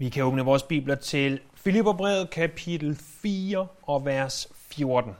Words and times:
Vi 0.00 0.08
kan 0.08 0.24
åbne 0.24 0.44
vores 0.44 0.62
bibler 0.62 0.94
til 0.94 1.40
Filipperbrevet 1.54 2.30
kapitel 2.30 2.96
4 2.96 3.66
og 3.82 4.04
vers 4.04 4.48
14. 4.54 5.14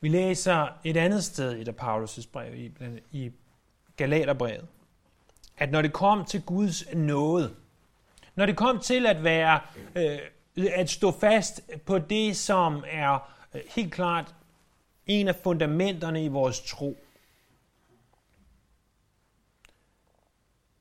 Vi 0.00 0.08
læser 0.08 0.68
et 0.84 0.96
andet 0.96 1.24
sted 1.24 1.52
i 1.56 1.64
der 1.64 1.72
Paulus' 1.72 2.28
brev, 2.32 2.54
i, 2.54 2.72
i 3.12 3.32
Galaterbrevet, 3.96 4.66
at 5.56 5.70
når 5.70 5.82
det 5.82 5.92
kom 5.92 6.24
til 6.24 6.42
Guds 6.42 6.94
nåde, 6.94 7.56
når 8.34 8.46
det 8.46 8.56
kom 8.56 8.80
til 8.80 9.06
at 9.06 9.24
være 9.24 9.60
øh, 9.96 10.18
at 10.56 10.90
stå 10.90 11.10
fast 11.10 11.60
på 11.86 11.98
det, 11.98 12.36
som 12.36 12.84
er 12.86 13.32
øh, 13.54 13.60
helt 13.68 13.92
klart 13.92 14.34
en 15.06 15.28
af 15.28 15.36
fundamenterne 15.36 16.24
i 16.24 16.28
vores 16.28 16.60
tro, 16.60 16.98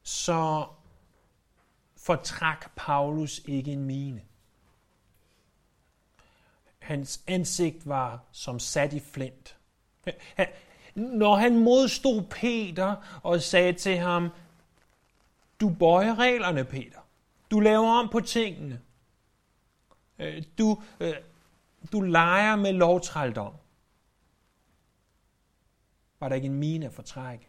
så 0.03 0.65
fortræk 1.97 2.57
Paulus 2.75 3.41
ikke 3.45 3.71
en 3.71 3.83
mine. 3.83 4.21
Hans 6.79 7.23
ansigt 7.27 7.87
var 7.87 8.19
som 8.31 8.59
sat 8.59 8.93
i 8.93 8.99
flint. 8.99 9.57
Når 10.95 11.35
han 11.35 11.59
modstod 11.59 12.21
Peter 12.21 13.19
og 13.23 13.41
sagde 13.41 13.73
til 13.73 13.97
ham, 13.97 14.29
du 15.61 15.69
bøjer 15.69 16.19
reglerne, 16.19 16.65
Peter. 16.65 16.99
Du 17.51 17.59
laver 17.59 17.89
om 17.89 18.09
på 18.09 18.19
tingene. 18.19 18.81
Øh, 20.21 20.43
du, 20.57 20.81
øh, 20.99 21.13
du 21.91 22.01
leger 22.01 22.55
med 22.55 22.73
lovtrældom. 22.73 23.53
Var 26.19 26.29
der 26.29 26.35
ikke 26.35 26.45
en 26.45 26.59
mine 26.59 26.85
at 26.85 26.93
fortrække? 26.93 27.47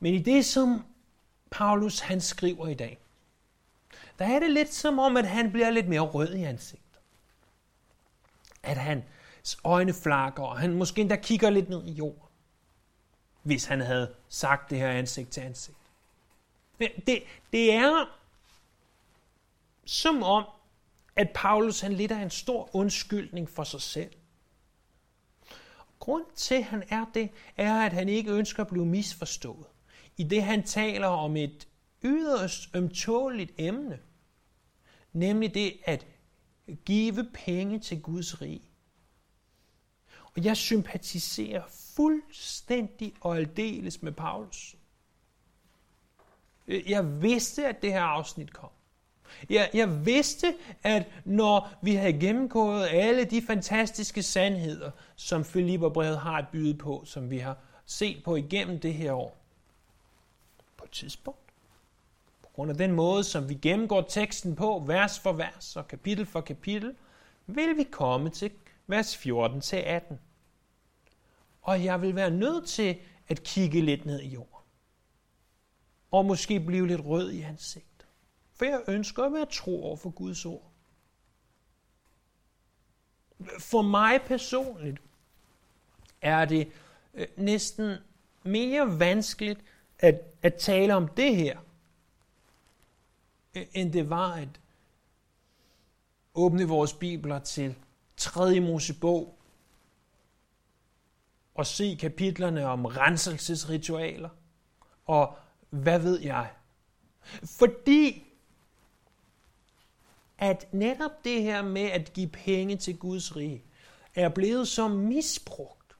Men 0.00 0.14
i 0.14 0.22
det, 0.22 0.44
som 0.44 0.84
Paulus 1.50 2.00
han 2.00 2.20
skriver 2.20 2.68
i 2.68 2.74
dag, 2.74 2.98
der 4.18 4.24
er 4.24 4.40
det 4.40 4.50
lidt 4.50 4.74
som 4.74 4.98
om, 4.98 5.16
at 5.16 5.28
han 5.28 5.52
bliver 5.52 5.70
lidt 5.70 5.88
mere 5.88 6.00
rød 6.00 6.34
i 6.34 6.42
ansigtet. 6.42 7.00
At 8.62 8.76
hans 8.76 9.58
øjne 9.64 9.94
flakker, 9.94 10.42
og 10.42 10.58
han 10.58 10.74
måske 10.74 11.00
endda 11.00 11.16
kigger 11.16 11.50
lidt 11.50 11.68
ned 11.68 11.84
i 11.84 11.90
jorden, 11.90 12.28
hvis 13.42 13.64
han 13.64 13.80
havde 13.80 14.14
sagt 14.28 14.70
det 14.70 14.78
her 14.78 14.90
ansigt 14.90 15.30
til 15.30 15.40
ansigt. 15.40 15.76
Det, 16.78 17.22
det 17.52 17.72
er 17.72 18.18
som 19.86 20.22
om, 20.22 20.44
at 21.16 21.30
Paulus 21.34 21.80
han 21.80 21.92
lidt 21.92 22.12
er 22.12 22.22
en 22.22 22.30
stor 22.30 22.76
undskyldning 22.76 23.50
for 23.50 23.64
sig 23.64 23.82
selv. 23.82 24.10
Grund 25.98 26.24
til, 26.34 26.54
at 26.54 26.64
han 26.64 26.82
er 26.88 27.04
det, 27.14 27.30
er, 27.56 27.86
at 27.86 27.92
han 27.92 28.08
ikke 28.08 28.30
ønsker 28.30 28.62
at 28.62 28.68
blive 28.68 28.86
misforstået. 28.86 29.66
I 30.16 30.24
det, 30.24 30.42
han 30.42 30.62
taler 30.62 31.06
om 31.06 31.36
et 31.36 31.68
yderst 32.02 32.68
ømtåligt 32.74 33.52
emne, 33.58 33.98
nemlig 35.12 35.54
det 35.54 35.80
at 35.84 36.06
give 36.84 37.30
penge 37.34 37.78
til 37.78 38.02
Guds 38.02 38.42
rige. 38.42 38.70
Og 40.36 40.44
jeg 40.44 40.56
sympatiserer 40.56 41.62
fuldstændig 41.96 43.14
og 43.20 43.36
aldeles 43.36 44.02
med 44.02 44.12
Paulus. 44.12 44.76
Jeg 46.66 47.22
vidste, 47.22 47.66
at 47.66 47.82
det 47.82 47.92
her 47.92 48.02
afsnit 48.02 48.52
kom. 48.52 48.70
Jeg, 49.50 49.70
jeg 49.74 50.06
vidste, 50.06 50.54
at 50.82 51.06
når 51.24 51.68
vi 51.82 51.94
havde 51.94 52.20
gennemgået 52.20 52.88
alle 52.90 53.24
de 53.24 53.42
fantastiske 53.42 54.22
sandheder, 54.22 54.90
som 55.16 55.44
Filipperbrevet 55.44 56.18
har 56.18 56.38
at 56.38 56.48
byde 56.52 56.74
på, 56.74 57.02
som 57.06 57.30
vi 57.30 57.38
har 57.38 57.56
set 57.86 58.24
på 58.24 58.36
igennem 58.36 58.80
det 58.80 58.94
her 58.94 59.12
år, 59.12 59.36
på 60.76 60.84
et 60.84 60.90
tidspunkt, 60.90 61.52
på 62.42 62.48
grund 62.54 62.70
af 62.70 62.76
den 62.76 62.92
måde, 62.92 63.24
som 63.24 63.48
vi 63.48 63.54
gennemgår 63.54 64.02
teksten 64.02 64.56
på, 64.56 64.84
vers 64.86 65.18
for 65.18 65.32
vers 65.32 65.76
og 65.76 65.88
kapitel 65.88 66.26
for 66.26 66.40
kapitel, 66.40 66.94
vil 67.46 67.76
vi 67.76 67.82
komme 67.82 68.30
til 68.30 68.50
vers 68.86 69.16
14 69.16 69.60
til 69.60 69.76
18. 69.76 70.18
Og 71.62 71.84
jeg 71.84 72.02
vil 72.02 72.14
være 72.14 72.30
nødt 72.30 72.68
til 72.68 72.96
at 73.28 73.42
kigge 73.42 73.80
lidt 73.80 74.06
ned 74.06 74.20
i 74.20 74.28
jorden. 74.28 74.50
Og 76.10 76.24
måske 76.24 76.60
blive 76.60 76.86
lidt 76.86 77.04
rød 77.04 77.30
i 77.30 77.42
ansigtet. 77.42 77.93
For 78.54 78.64
jeg 78.64 78.82
ønsker 78.88 79.22
at 79.22 79.32
være 79.32 79.46
tro 79.46 79.84
over 79.84 79.96
for 79.96 80.10
Guds 80.10 80.44
ord. 80.44 80.70
For 83.58 83.82
mig 83.82 84.22
personligt 84.22 84.98
er 86.20 86.44
det 86.44 86.72
øh, 87.14 87.26
næsten 87.36 87.96
mere 88.42 88.98
vanskeligt 88.98 89.60
at, 89.98 90.20
at 90.42 90.54
tale 90.54 90.94
om 90.94 91.08
det 91.08 91.36
her, 91.36 91.58
øh, 93.54 93.66
end 93.72 93.92
det 93.92 94.10
var 94.10 94.32
at 94.32 94.60
åbne 96.34 96.64
vores 96.64 96.92
bibler 96.92 97.38
til 97.38 97.74
3. 98.16 98.60
Mosebog 98.60 99.38
og 101.54 101.66
se 101.66 101.96
kapitlerne 102.00 102.66
om 102.66 102.84
renselsesritualer 102.84 104.28
og 105.06 105.36
hvad 105.70 105.98
ved 105.98 106.20
jeg. 106.20 106.50
Fordi 107.58 108.24
at 110.38 110.68
netop 110.72 111.24
det 111.24 111.42
her 111.42 111.62
med 111.62 111.82
at 111.82 112.12
give 112.12 112.28
penge 112.28 112.76
til 112.76 112.96
Guds 112.96 113.36
rige 113.36 113.64
er 114.14 114.28
blevet 114.28 114.68
så 114.68 114.88
misbrugt 114.88 115.96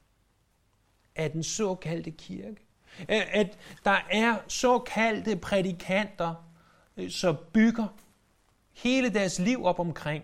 af 1.15 1.31
den 1.31 1.43
såkaldte 1.43 2.11
kirke. 2.11 2.61
At 3.07 3.57
der 3.83 3.97
er 4.11 4.37
såkaldte 4.47 5.35
prædikanter, 5.35 6.35
øh, 6.97 7.11
som 7.11 7.37
bygger 7.53 7.87
hele 8.73 9.09
deres 9.09 9.39
liv 9.39 9.65
op 9.65 9.79
omkring. 9.79 10.23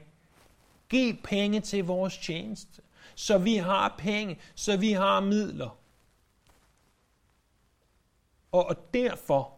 Giv 0.89 1.15
penge 1.23 1.61
til 1.61 1.83
vores 1.83 2.17
tjeneste, 2.17 2.81
så 3.15 3.37
vi 3.37 3.55
har 3.55 3.95
penge, 3.97 4.39
så 4.55 4.77
vi 4.77 4.91
har 4.91 5.19
midler. 5.19 5.77
Og 8.51 8.93
derfor, 8.93 9.57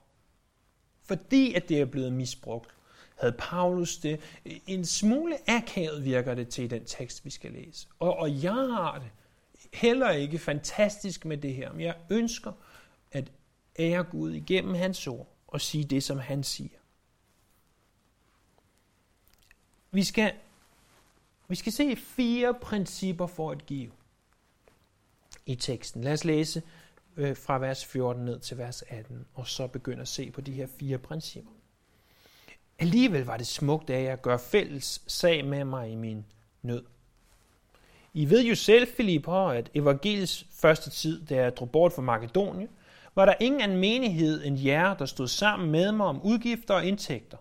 fordi 1.03 1.53
at 1.53 1.69
det 1.69 1.81
er 1.81 1.85
blevet 1.85 2.13
misbrugt, 2.13 2.69
havde 3.23 3.35
Paulus 3.38 3.97
det. 3.97 4.19
En 4.67 4.85
smule 4.85 5.50
akavet 5.50 6.06
virker 6.06 6.35
det 6.35 6.50
til 6.50 6.63
i 6.63 6.67
den 6.67 6.85
tekst, 6.85 7.25
vi 7.25 7.29
skal 7.29 7.51
læse. 7.51 7.88
Og, 8.00 8.17
og 8.17 8.44
jeg 8.44 8.53
har 8.53 9.00
det 9.00 9.09
heller 9.73 10.09
ikke 10.09 10.39
fantastisk 10.39 11.25
med 11.25 11.38
det 11.38 11.53
her, 11.56 11.72
men 11.72 11.81
jeg 11.81 11.95
ønsker 12.09 12.51
at 13.12 13.31
ære 13.79 14.03
Gud 14.03 14.31
igennem 14.31 14.73
hans 14.73 15.07
ord 15.07 15.35
og 15.47 15.62
sige 15.62 15.83
det, 15.83 16.03
som 16.03 16.19
han 16.19 16.44
siger. 16.44 16.78
Vi 19.91 20.03
skal, 20.03 20.33
vi 21.47 21.56
skal 21.56 21.72
se 21.72 21.95
fire 21.95 22.53
principper 22.62 23.28
for 23.28 23.51
at 23.51 23.66
give 23.66 23.91
i 25.45 25.56
teksten. 25.56 26.03
Lad 26.03 26.13
os 26.13 26.25
læse 26.25 26.62
øh, 27.17 27.38
fra 27.38 27.57
vers 27.57 27.85
14 27.85 28.25
ned 28.25 28.39
til 28.39 28.57
vers 28.57 28.81
18, 28.81 29.25
og 29.33 29.47
så 29.47 29.67
begynde 29.67 30.01
at 30.01 30.07
se 30.07 30.31
på 30.31 30.41
de 30.41 30.51
her 30.51 30.67
fire 30.67 30.97
principper. 30.97 31.51
Alligevel 32.83 33.25
var 33.25 33.38
det 33.38 33.47
smukt 33.47 33.89
af 33.89 34.03
jer 34.03 34.13
at 34.13 34.21
gøre 34.21 34.39
fælles 34.39 35.01
sag 35.07 35.45
med 35.45 35.66
mig 35.66 35.91
i 35.91 35.95
min 35.95 36.25
nød. 36.61 36.83
I 38.13 38.29
ved 38.29 38.44
jo 38.44 38.55
selv, 38.55 38.88
Filipper, 38.88 39.33
at 39.33 39.69
evangeliets 39.73 40.45
første 40.51 40.89
tid, 40.89 41.25
da 41.25 41.35
jeg 41.35 41.57
drog 41.57 41.71
bort 41.71 41.94
fra 41.94 42.01
Makedonien, 42.01 42.69
var 43.16 43.25
der 43.25 43.33
ingen 43.39 43.61
anden 43.61 43.77
menighed 43.77 44.45
end 44.45 44.59
jer, 44.59 44.94
der 44.94 45.05
stod 45.05 45.27
sammen 45.27 45.71
med 45.71 45.91
mig 45.91 46.05
om 46.05 46.21
udgifter 46.21 46.73
og 46.73 46.85
indtægter. 46.85 47.38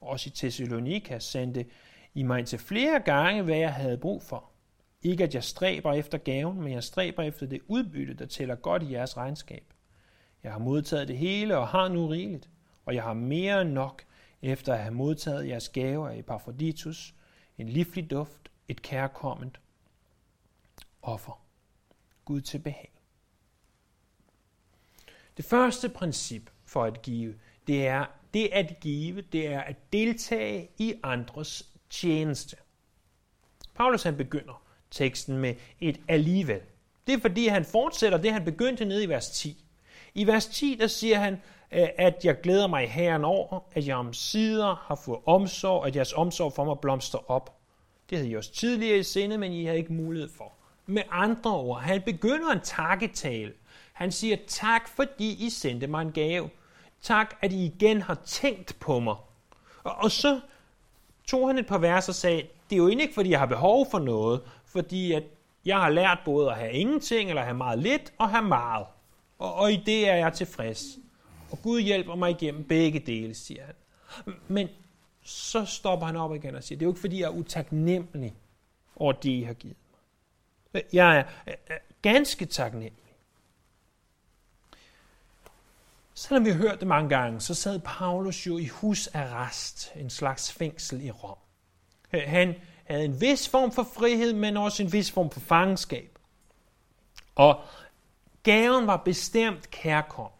Også 0.00 0.28
i 0.28 0.36
Thessalonika 0.36 1.18
sendte 1.18 1.64
I 2.14 2.22
mig 2.22 2.46
til 2.46 2.58
flere 2.58 3.00
gange, 3.00 3.42
hvad 3.42 3.58
jeg 3.58 3.74
havde 3.74 3.98
brug 3.98 4.22
for. 4.22 4.44
Ikke 5.02 5.24
at 5.24 5.34
jeg 5.34 5.44
stræber 5.44 5.92
efter 5.92 6.18
gaven, 6.18 6.60
men 6.60 6.72
jeg 6.72 6.84
stræber 6.84 7.22
efter 7.22 7.46
det 7.46 7.60
udbytte, 7.68 8.14
der 8.14 8.26
tæller 8.26 8.54
godt 8.54 8.82
i 8.82 8.92
jeres 8.92 9.16
regnskab. 9.16 9.64
Jeg 10.42 10.52
har 10.52 10.58
modtaget 10.58 11.08
det 11.08 11.18
hele 11.18 11.58
og 11.58 11.68
har 11.68 11.88
nu 11.88 12.06
rigeligt, 12.06 12.48
og 12.86 12.94
jeg 12.94 13.02
har 13.02 13.14
mere 13.14 13.62
end 13.62 13.70
nok, 13.70 14.02
efter 14.46 14.72
at 14.72 14.78
have 14.78 14.94
modtaget 14.94 15.48
jeres 15.48 15.68
gaver 15.68 16.08
af 16.08 16.18
Epaphroditus, 16.18 17.14
en 17.58 17.68
livlig 17.68 18.10
duft, 18.10 18.50
et 18.68 18.82
kærkomment 18.82 19.60
offer. 21.02 21.42
Gud 22.24 22.40
til 22.40 22.58
behag. 22.58 22.92
Det 25.36 25.44
første 25.44 25.88
princip 25.88 26.50
for 26.64 26.84
at 26.84 27.02
give, 27.02 27.34
det 27.66 27.86
er, 27.86 28.06
det 28.34 28.48
at 28.52 28.80
give, 28.80 29.20
det 29.20 29.46
er 29.46 29.60
at 29.60 29.92
deltage 29.92 30.70
i 30.78 30.94
andres 31.02 31.70
tjeneste. 31.90 32.56
Paulus 33.74 34.02
han 34.02 34.16
begynder 34.16 34.62
teksten 34.90 35.38
med 35.38 35.54
et 35.80 36.00
alligevel. 36.08 36.60
Det 37.06 37.14
er 37.14 37.20
fordi, 37.20 37.46
han 37.46 37.64
fortsætter 37.64 38.18
det, 38.18 38.32
han 38.32 38.44
begyndte 38.44 38.84
nede 38.84 39.04
i 39.04 39.08
vers 39.08 39.30
10. 39.30 39.65
I 40.16 40.26
vers 40.26 40.46
10, 40.46 40.76
der 40.80 40.86
siger 40.86 41.18
han, 41.18 41.32
øh, 41.72 41.88
at 41.98 42.24
jeg 42.24 42.40
glæder 42.40 42.66
mig 42.66 42.84
i 42.84 42.86
herren 42.86 43.24
over, 43.24 43.60
at 43.72 43.86
jeg 43.86 43.96
om 43.96 44.12
sider 44.12 44.74
har 44.86 44.94
fået 45.04 45.18
omsorg, 45.26 45.86
at 45.86 45.96
jeres 45.96 46.12
omsorg 46.12 46.52
for 46.52 46.64
mig 46.64 46.78
blomster 46.78 47.30
op. 47.30 47.56
Det 48.10 48.18
havde 48.18 48.30
I 48.30 48.36
også 48.36 48.52
tidligere 48.52 48.98
i 48.98 49.02
sinde, 49.02 49.38
men 49.38 49.52
I 49.52 49.64
havde 49.64 49.78
ikke 49.78 49.92
mulighed 49.92 50.30
for. 50.36 50.52
Med 50.86 51.02
andre 51.10 51.50
ord, 51.50 51.80
han 51.80 52.02
begynder 52.02 52.52
en 52.52 52.60
takketale. 52.60 53.52
Han 53.92 54.12
siger, 54.12 54.36
tak 54.46 54.88
fordi 54.88 55.46
I 55.46 55.50
sendte 55.50 55.86
mig 55.86 56.02
en 56.02 56.12
gave. 56.12 56.50
Tak, 57.02 57.34
at 57.42 57.52
I 57.52 57.64
igen 57.64 58.02
har 58.02 58.14
tænkt 58.24 58.76
på 58.80 59.00
mig. 59.00 59.16
Og, 59.84 59.94
og 59.96 60.10
så 60.10 60.40
tog 61.26 61.48
han 61.48 61.58
et 61.58 61.66
par 61.66 61.78
vers 61.78 62.08
og 62.08 62.14
sagde, 62.14 62.42
det 62.70 62.76
er 62.76 62.80
jo 62.80 62.86
ikke, 62.86 63.14
fordi 63.14 63.30
jeg 63.30 63.38
har 63.38 63.46
behov 63.46 63.86
for 63.90 63.98
noget, 63.98 64.42
fordi 64.66 65.12
at 65.12 65.22
jeg 65.64 65.78
har 65.78 65.88
lært 65.88 66.18
både 66.24 66.50
at 66.50 66.56
have 66.56 66.72
ingenting, 66.72 67.28
eller 67.28 67.42
have 67.42 67.56
meget 67.56 67.78
lidt, 67.78 68.12
og 68.18 68.30
have 68.30 68.44
meget. 68.44 68.86
Og, 69.38 69.54
og 69.54 69.72
i 69.72 69.76
det 69.76 70.08
er 70.08 70.14
jeg 70.14 70.32
tilfreds. 70.32 70.84
Og 71.50 71.62
Gud 71.62 71.80
hjælper 71.80 72.14
mig 72.14 72.30
igennem 72.30 72.64
begge 72.64 73.00
dele, 73.00 73.34
siger 73.34 73.64
han. 73.64 73.74
Men 74.48 74.68
så 75.22 75.64
stopper 75.64 76.06
han 76.06 76.16
op 76.16 76.34
igen 76.34 76.54
og 76.54 76.64
siger, 76.64 76.78
det 76.78 76.84
er 76.84 76.86
jo 76.86 76.90
ikke, 76.90 77.00
fordi 77.00 77.20
jeg 77.20 77.26
er 77.26 77.30
utaknemmelig 77.30 78.34
over 78.96 79.12
det, 79.12 79.30
I 79.30 79.42
har 79.42 79.54
givet 79.54 79.76
mig. 80.72 80.82
Jeg 80.92 81.24
er 81.46 81.78
ganske 82.02 82.46
taknemmelig. 82.46 83.06
Selvom 86.14 86.44
vi 86.44 86.50
har 86.50 86.56
hørt 86.56 86.80
det 86.80 86.88
mange 86.88 87.08
gange, 87.08 87.40
så 87.40 87.54
sad 87.54 87.80
Paulus 87.84 88.46
jo 88.46 88.58
i 88.58 88.66
husarrest, 88.66 89.92
en 89.96 90.10
slags 90.10 90.52
fængsel 90.52 91.04
i 91.04 91.10
Rom. 91.10 91.38
Han 92.10 92.54
havde 92.84 93.04
en 93.04 93.20
vis 93.20 93.48
form 93.48 93.72
for 93.72 93.82
frihed, 93.82 94.32
men 94.32 94.56
også 94.56 94.82
en 94.82 94.92
vis 94.92 95.10
form 95.10 95.30
for 95.30 95.40
fangenskab. 95.40 96.18
Og 97.34 97.60
gaven 98.46 98.86
var 98.86 98.96
bestemt 98.96 99.70
kærkom. 99.70 100.30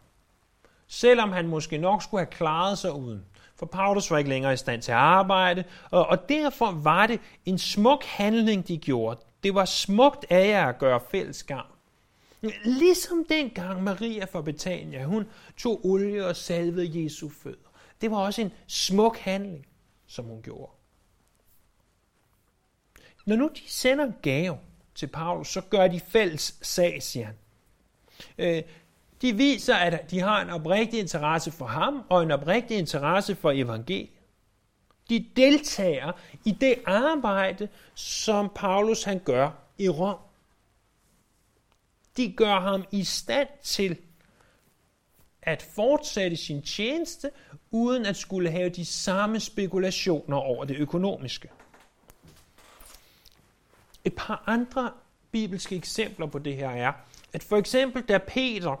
Selvom 0.87 1.31
han 1.31 1.47
måske 1.47 1.77
nok 1.77 2.03
skulle 2.03 2.21
have 2.21 2.31
klaret 2.31 2.77
sig 2.77 2.93
uden. 2.93 3.25
For 3.55 3.65
Paulus 3.65 4.11
var 4.11 4.17
ikke 4.17 4.29
længere 4.29 4.53
i 4.53 4.57
stand 4.57 4.81
til 4.81 4.91
at 4.91 4.97
arbejde, 4.97 5.63
og, 5.91 6.07
og 6.07 6.29
derfor 6.29 6.71
var 6.71 7.07
det 7.07 7.19
en 7.45 7.57
smuk 7.57 8.03
handling, 8.03 8.67
de 8.67 8.77
gjorde. 8.77 9.19
Det 9.43 9.55
var 9.55 9.65
smukt 9.65 10.25
af 10.29 10.47
jer 10.47 10.67
at 10.67 10.77
gøre 10.77 10.99
fælles 11.11 11.43
gavn. 11.43 11.71
Ligesom 12.65 13.25
dengang 13.29 13.83
Maria 13.83 14.25
fra 14.25 14.41
Betania, 14.41 15.03
hun 15.03 15.25
tog 15.57 15.85
olie 15.85 16.25
og 16.25 16.35
salvede 16.35 17.03
Jesu 17.03 17.29
fødder. 17.29 17.69
Det 18.01 18.11
var 18.11 18.17
også 18.17 18.41
en 18.41 18.51
smuk 18.67 19.17
handling, 19.17 19.65
som 20.07 20.25
hun 20.25 20.41
gjorde. 20.41 20.71
Når 23.25 23.35
nu 23.35 23.49
de 23.55 23.61
sender 23.67 24.05
en 24.05 24.15
gave 24.21 24.57
til 24.95 25.07
Paulus, 25.07 25.47
så 25.47 25.61
gør 25.61 25.87
de 25.87 25.99
fælles 25.99 26.59
sag, 26.61 27.03
siger 27.03 27.25
han. 27.25 27.35
Øh, 28.37 28.63
de 29.21 29.33
viser, 29.35 29.75
at 29.75 30.11
de 30.11 30.19
har 30.19 30.41
en 30.41 30.49
oprigtig 30.49 30.99
interesse 30.99 31.51
for 31.51 31.65
ham, 31.65 32.03
og 32.09 32.23
en 32.23 32.31
oprigtig 32.31 32.77
interesse 32.77 33.35
for 33.35 33.51
evangeliet. 33.51 34.09
De 35.09 35.25
deltager 35.35 36.11
i 36.45 36.51
det 36.51 36.75
arbejde, 36.85 37.69
som 37.95 38.51
Paulus 38.55 39.03
han 39.03 39.19
gør 39.19 39.49
i 39.77 39.89
Rom. 39.89 40.17
De 42.17 42.31
gør 42.31 42.59
ham 42.59 42.85
i 42.91 43.03
stand 43.03 43.47
til 43.63 43.97
at 45.41 45.61
fortsætte 45.61 46.37
sin 46.37 46.61
tjeneste, 46.61 47.31
uden 47.71 48.05
at 48.05 48.17
skulle 48.17 48.51
have 48.51 48.69
de 48.69 48.85
samme 48.85 49.39
spekulationer 49.39 50.37
over 50.37 50.65
det 50.65 50.77
økonomiske. 50.77 51.49
Et 54.05 54.15
par 54.15 54.43
andre 54.45 54.91
bibelske 55.31 55.75
eksempler 55.75 56.25
på 56.25 56.39
det 56.39 56.55
her 56.55 56.69
er, 56.69 56.93
at 57.33 57.43
for 57.43 57.57
eksempel 57.57 58.01
da 58.01 58.17
Peter 58.17 58.75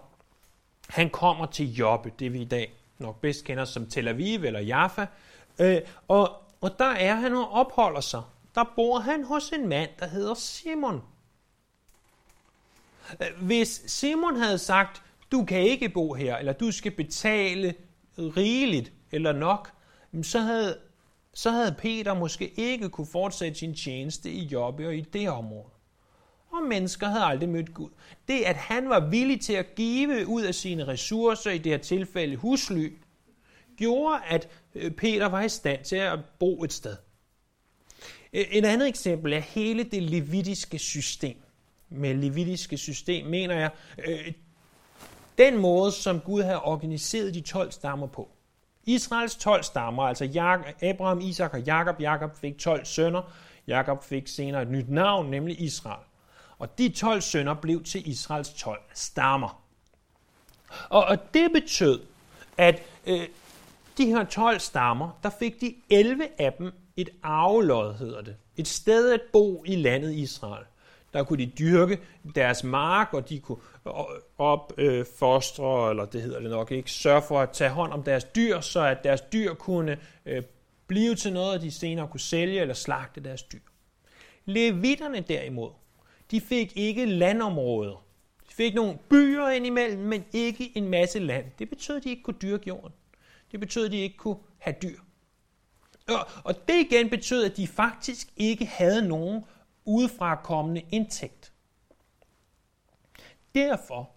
han 0.89 1.09
kommer 1.09 1.45
til 1.45 1.73
Jobbe, 1.75 2.11
det 2.19 2.33
vi 2.33 2.41
i 2.41 2.45
dag 2.45 2.73
nok 2.99 3.21
bedst 3.21 3.43
kender 3.43 3.65
som 3.65 3.89
Tel 3.89 4.07
Aviv 4.07 4.43
eller 4.43 4.59
Jaffa, 4.59 5.05
øh, 5.59 5.81
og, 6.07 6.31
og 6.61 6.79
der 6.79 6.85
er 6.85 7.15
han 7.15 7.33
og 7.33 7.51
opholder 7.51 8.01
sig. 8.01 8.21
Der 8.55 8.63
bor 8.75 8.99
han 8.99 9.23
hos 9.23 9.49
en 9.49 9.67
mand, 9.67 9.89
der 9.99 10.07
hedder 10.07 10.33
Simon. 10.33 11.03
Øh, 13.21 13.45
hvis 13.45 13.83
Simon 13.87 14.35
havde 14.35 14.57
sagt, 14.57 15.01
du 15.31 15.45
kan 15.45 15.61
ikke 15.61 15.89
bo 15.89 16.13
her, 16.13 16.37
eller 16.37 16.53
du 16.53 16.71
skal 16.71 16.91
betale 16.91 17.75
rigeligt 18.17 18.91
eller 19.11 19.31
nok, 19.31 19.71
så 20.23 20.39
havde, 20.39 20.77
så 21.33 21.51
havde 21.51 21.75
Peter 21.79 22.13
måske 22.13 22.47
ikke 22.59 22.89
kunne 22.89 23.07
fortsætte 23.07 23.59
sin 23.59 23.75
tjeneste 23.75 24.31
i 24.31 24.43
Jobbe 24.45 24.87
og 24.87 24.95
i 24.95 25.01
det 25.01 25.29
område. 25.29 25.76
Og 26.51 26.63
mennesker 26.63 27.07
havde 27.07 27.23
aldrig 27.23 27.49
mødt 27.49 27.73
Gud. 27.73 27.89
Det, 28.27 28.41
at 28.45 28.55
han 28.55 28.89
var 28.89 28.99
villig 28.99 29.41
til 29.41 29.53
at 29.53 29.75
give 29.75 30.27
ud 30.27 30.43
af 30.43 30.55
sine 30.55 30.87
ressourcer, 30.87 31.51
i 31.51 31.57
det 31.57 31.71
her 31.71 31.79
tilfælde 31.79 32.35
husly, 32.35 32.93
gjorde, 33.77 34.19
at 34.27 34.49
øh, 34.75 34.91
Peter 34.91 35.25
var 35.25 35.41
i 35.41 35.49
stand 35.49 35.83
til 35.83 35.95
at 35.95 36.19
bo 36.39 36.63
et 36.63 36.73
sted. 36.73 36.95
Et 38.33 38.65
andet 38.65 38.87
eksempel 38.87 39.33
er 39.33 39.39
hele 39.39 39.83
det 39.83 40.03
levitiske 40.03 40.79
system. 40.79 41.37
Med 41.89 42.13
levitiske 42.13 42.77
system 42.77 43.25
mener 43.25 43.55
jeg 43.55 43.69
øh, 44.07 44.33
den 45.37 45.57
måde, 45.57 45.91
som 45.91 46.19
Gud 46.19 46.41
havde 46.41 46.61
organiseret 46.61 47.33
de 47.33 47.41
12 47.41 47.71
stammer 47.71 48.07
på. 48.07 48.29
Israels 48.83 49.35
12 49.35 49.63
stammer, 49.63 50.03
altså 50.03 50.25
Abraham, 50.81 51.21
Isak 51.21 51.53
og 51.53 51.61
Jakob. 51.61 52.01
Jakob 52.01 52.37
fik 52.37 52.57
12 52.57 52.85
sønner. 52.85 53.33
Jakob 53.67 54.03
fik 54.03 54.27
senere 54.27 54.61
et 54.61 54.67
nyt 54.67 54.89
navn, 54.89 55.31
nemlig 55.31 55.61
Israel. 55.61 56.06
Og 56.59 56.77
de 56.77 56.89
12 56.89 57.21
sønner 57.21 57.53
blev 57.53 57.83
til 57.83 58.09
Israels 58.09 58.49
12 58.53 58.81
stammer. 58.93 59.63
Og, 60.89 61.05
og 61.05 61.33
det 61.33 61.51
betød, 61.53 62.01
at 62.57 62.83
øh, 63.07 63.27
de 63.97 64.05
her 64.05 64.25
12 64.25 64.59
stammer, 64.59 65.19
der 65.23 65.29
fik 65.39 65.61
de 65.61 65.75
11 65.89 66.27
af 66.37 66.53
dem 66.53 66.73
et 66.97 67.09
arvelod, 67.23 67.93
hedder 67.93 68.21
det. 68.21 68.35
Et 68.57 68.67
sted 68.67 69.11
at 69.11 69.21
bo 69.33 69.63
i 69.65 69.75
landet 69.75 70.13
Israel. 70.13 70.65
Der 71.13 71.23
kunne 71.23 71.45
de 71.45 71.51
dyrke 71.59 71.99
deres 72.35 72.63
mark, 72.63 73.13
og 73.13 73.29
de 73.29 73.39
kunne 73.39 73.57
opfostre, 74.37 75.85
øh, 75.85 75.89
eller 75.89 76.05
det 76.05 76.21
hedder 76.21 76.39
det 76.39 76.49
nok 76.49 76.71
ikke, 76.71 76.91
sørge 76.91 77.21
for 77.21 77.41
at 77.41 77.49
tage 77.49 77.69
hånd 77.69 77.91
om 77.91 78.03
deres 78.03 78.23
dyr, 78.23 78.59
så 78.59 78.81
at 78.81 79.03
deres 79.03 79.21
dyr 79.21 79.53
kunne 79.53 79.97
øh, 80.25 80.43
blive 80.87 81.15
til 81.15 81.33
noget, 81.33 81.53
og 81.53 81.61
de 81.61 81.71
senere 81.71 82.07
kunne 82.07 82.19
sælge 82.19 82.61
eller 82.61 82.73
slagte 82.73 83.21
deres 83.21 83.43
dyr. 83.43 83.59
Levitterne 84.45 85.19
derimod, 85.19 85.69
de 86.31 86.41
fik 86.41 86.77
ikke 86.77 87.05
landområder. 87.05 88.05
De 88.49 88.53
fik 88.53 88.75
nogle 88.75 88.97
byer 89.09 89.47
indimellem, 89.47 89.99
men 89.99 90.25
ikke 90.33 90.77
en 90.77 90.89
masse 90.89 91.19
land. 91.19 91.45
Det 91.59 91.69
betød, 91.69 91.95
at 91.95 92.03
de 92.03 92.09
ikke 92.09 92.23
kunne 92.23 92.37
dyrke 92.41 92.67
jorden. 92.67 92.93
Det 93.51 93.59
betød, 93.59 93.85
at 93.85 93.91
de 93.91 93.97
ikke 93.97 94.17
kunne 94.17 94.37
have 94.57 94.75
dyr. 94.81 94.99
Og, 96.07 96.27
og 96.43 96.67
det 96.67 96.75
igen 96.75 97.09
betød, 97.09 97.43
at 97.43 97.57
de 97.57 97.67
faktisk 97.67 98.27
ikke 98.37 98.65
havde 98.65 99.07
nogen 99.07 99.43
udefra 99.85 100.35
kommende 100.35 100.81
indtægt. 100.91 101.53
Derfor 103.55 104.09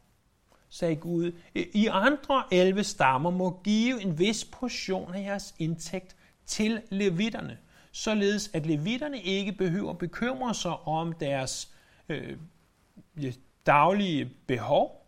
sagde 0.69 0.97
Gud, 0.97 1.33
I 1.55 1.87
andre 1.87 2.45
11 2.53 2.85
stammer 2.85 3.31
må 3.31 3.61
give 3.65 4.03
en 4.03 4.19
vis 4.19 4.45
portion 4.45 5.15
af 5.15 5.23
jeres 5.23 5.55
indtægt 5.59 6.17
til 6.47 6.83
levitterne, 6.91 7.59
således 7.93 8.51
at 8.53 8.67
levitterne 8.67 9.23
ikke 9.23 9.53
behøver 9.53 9.93
bekymre 9.93 10.55
sig 10.55 10.77
om 10.77 11.13
deres 11.13 11.75
øh, 12.11 12.37
daglige 13.67 14.31
behov, 14.47 15.07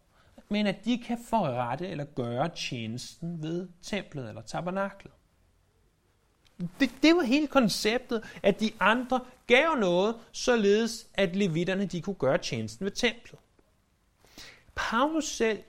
men 0.49 0.67
at 0.67 0.85
de 0.85 0.99
kan 0.99 1.19
forrette 1.29 1.89
eller 1.89 2.05
gøre 2.05 2.49
tjenesten 2.49 3.43
ved 3.43 3.69
templet 3.83 4.29
eller 4.29 4.43
tabernaklet. 4.43 5.13
Det, 6.81 6.91
det 7.03 7.17
var 7.17 7.23
hele 7.23 7.47
konceptet, 7.47 8.23
at 8.43 8.61
de 8.61 8.71
andre 8.81 9.21
gav 9.47 9.77
noget, 9.79 10.17
således 10.33 11.07
at 11.15 11.37
levitterne 11.37 11.87
de 11.87 12.03
kunne 12.03 12.17
gøre 12.17 12.39
tjenesten 12.39 12.85
ved 12.85 12.93
templet. 12.93 13.41
Paulus 14.75 15.25
selv 15.25 15.63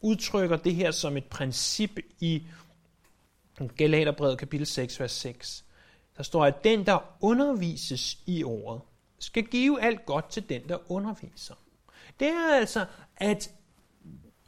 udtrykker 0.00 0.56
det 0.56 0.74
her 0.74 0.90
som 0.90 1.16
et 1.16 1.24
princip 1.24 1.90
i 2.20 2.42
Galaterbrevet 3.76 4.38
kapitel 4.38 4.66
6, 4.66 5.00
vers 5.00 5.12
6. 5.12 5.64
Der 6.16 6.22
står, 6.22 6.44
at 6.44 6.64
den, 6.64 6.86
der 6.86 7.16
undervises 7.20 8.18
i 8.26 8.44
ordet, 8.44 8.82
skal 9.18 9.44
give 9.44 9.82
alt 9.82 10.06
godt 10.06 10.28
til 10.28 10.48
den, 10.48 10.68
der 10.68 10.92
underviser. 10.92 11.54
Det 12.20 12.28
er 12.28 12.54
altså, 12.54 12.86
at 13.16 13.50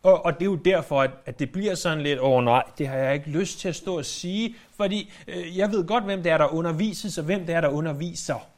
og, 0.02 0.24
og 0.24 0.34
det 0.34 0.42
er 0.42 0.50
jo 0.50 0.54
derfor, 0.54 1.02
at, 1.02 1.10
at 1.26 1.38
det 1.38 1.52
bliver 1.52 1.74
sådan 1.74 2.00
lidt, 2.02 2.20
åh 2.20 2.30
oh, 2.30 2.44
nej, 2.44 2.62
det 2.78 2.88
har 2.88 2.96
jeg 2.96 3.14
ikke 3.14 3.30
lyst 3.30 3.58
til 3.58 3.68
at 3.68 3.76
stå 3.76 3.98
og 3.98 4.04
sige, 4.04 4.56
fordi 4.76 5.12
øh, 5.28 5.58
jeg 5.58 5.70
ved 5.72 5.86
godt, 5.86 6.04
hvem 6.04 6.22
det 6.22 6.32
er, 6.32 6.38
der 6.38 6.54
undervises, 6.54 7.18
og 7.18 7.24
hvem 7.24 7.46
det 7.46 7.54
er, 7.54 7.60
der 7.60 7.68
underviser. 7.68 8.48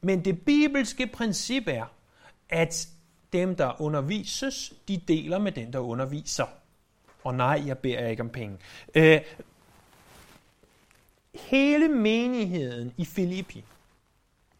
Men 0.00 0.24
det 0.24 0.42
bibelske 0.42 1.06
princip 1.06 1.62
er, 1.66 1.84
at 2.48 2.88
dem, 3.32 3.56
der 3.56 3.80
undervises, 3.80 4.72
de 4.88 4.96
deler 4.96 5.38
med 5.38 5.52
den, 5.52 5.72
der 5.72 5.78
underviser. 5.78 6.46
Og 7.24 7.34
nej, 7.34 7.62
jeg 7.66 7.78
beder 7.78 8.06
ikke 8.06 8.22
om 8.22 8.30
penge. 8.30 8.58
Øh, 8.94 9.20
hele 11.34 11.88
menigheden 11.88 12.94
i 12.96 13.04
Filippi 13.04 13.64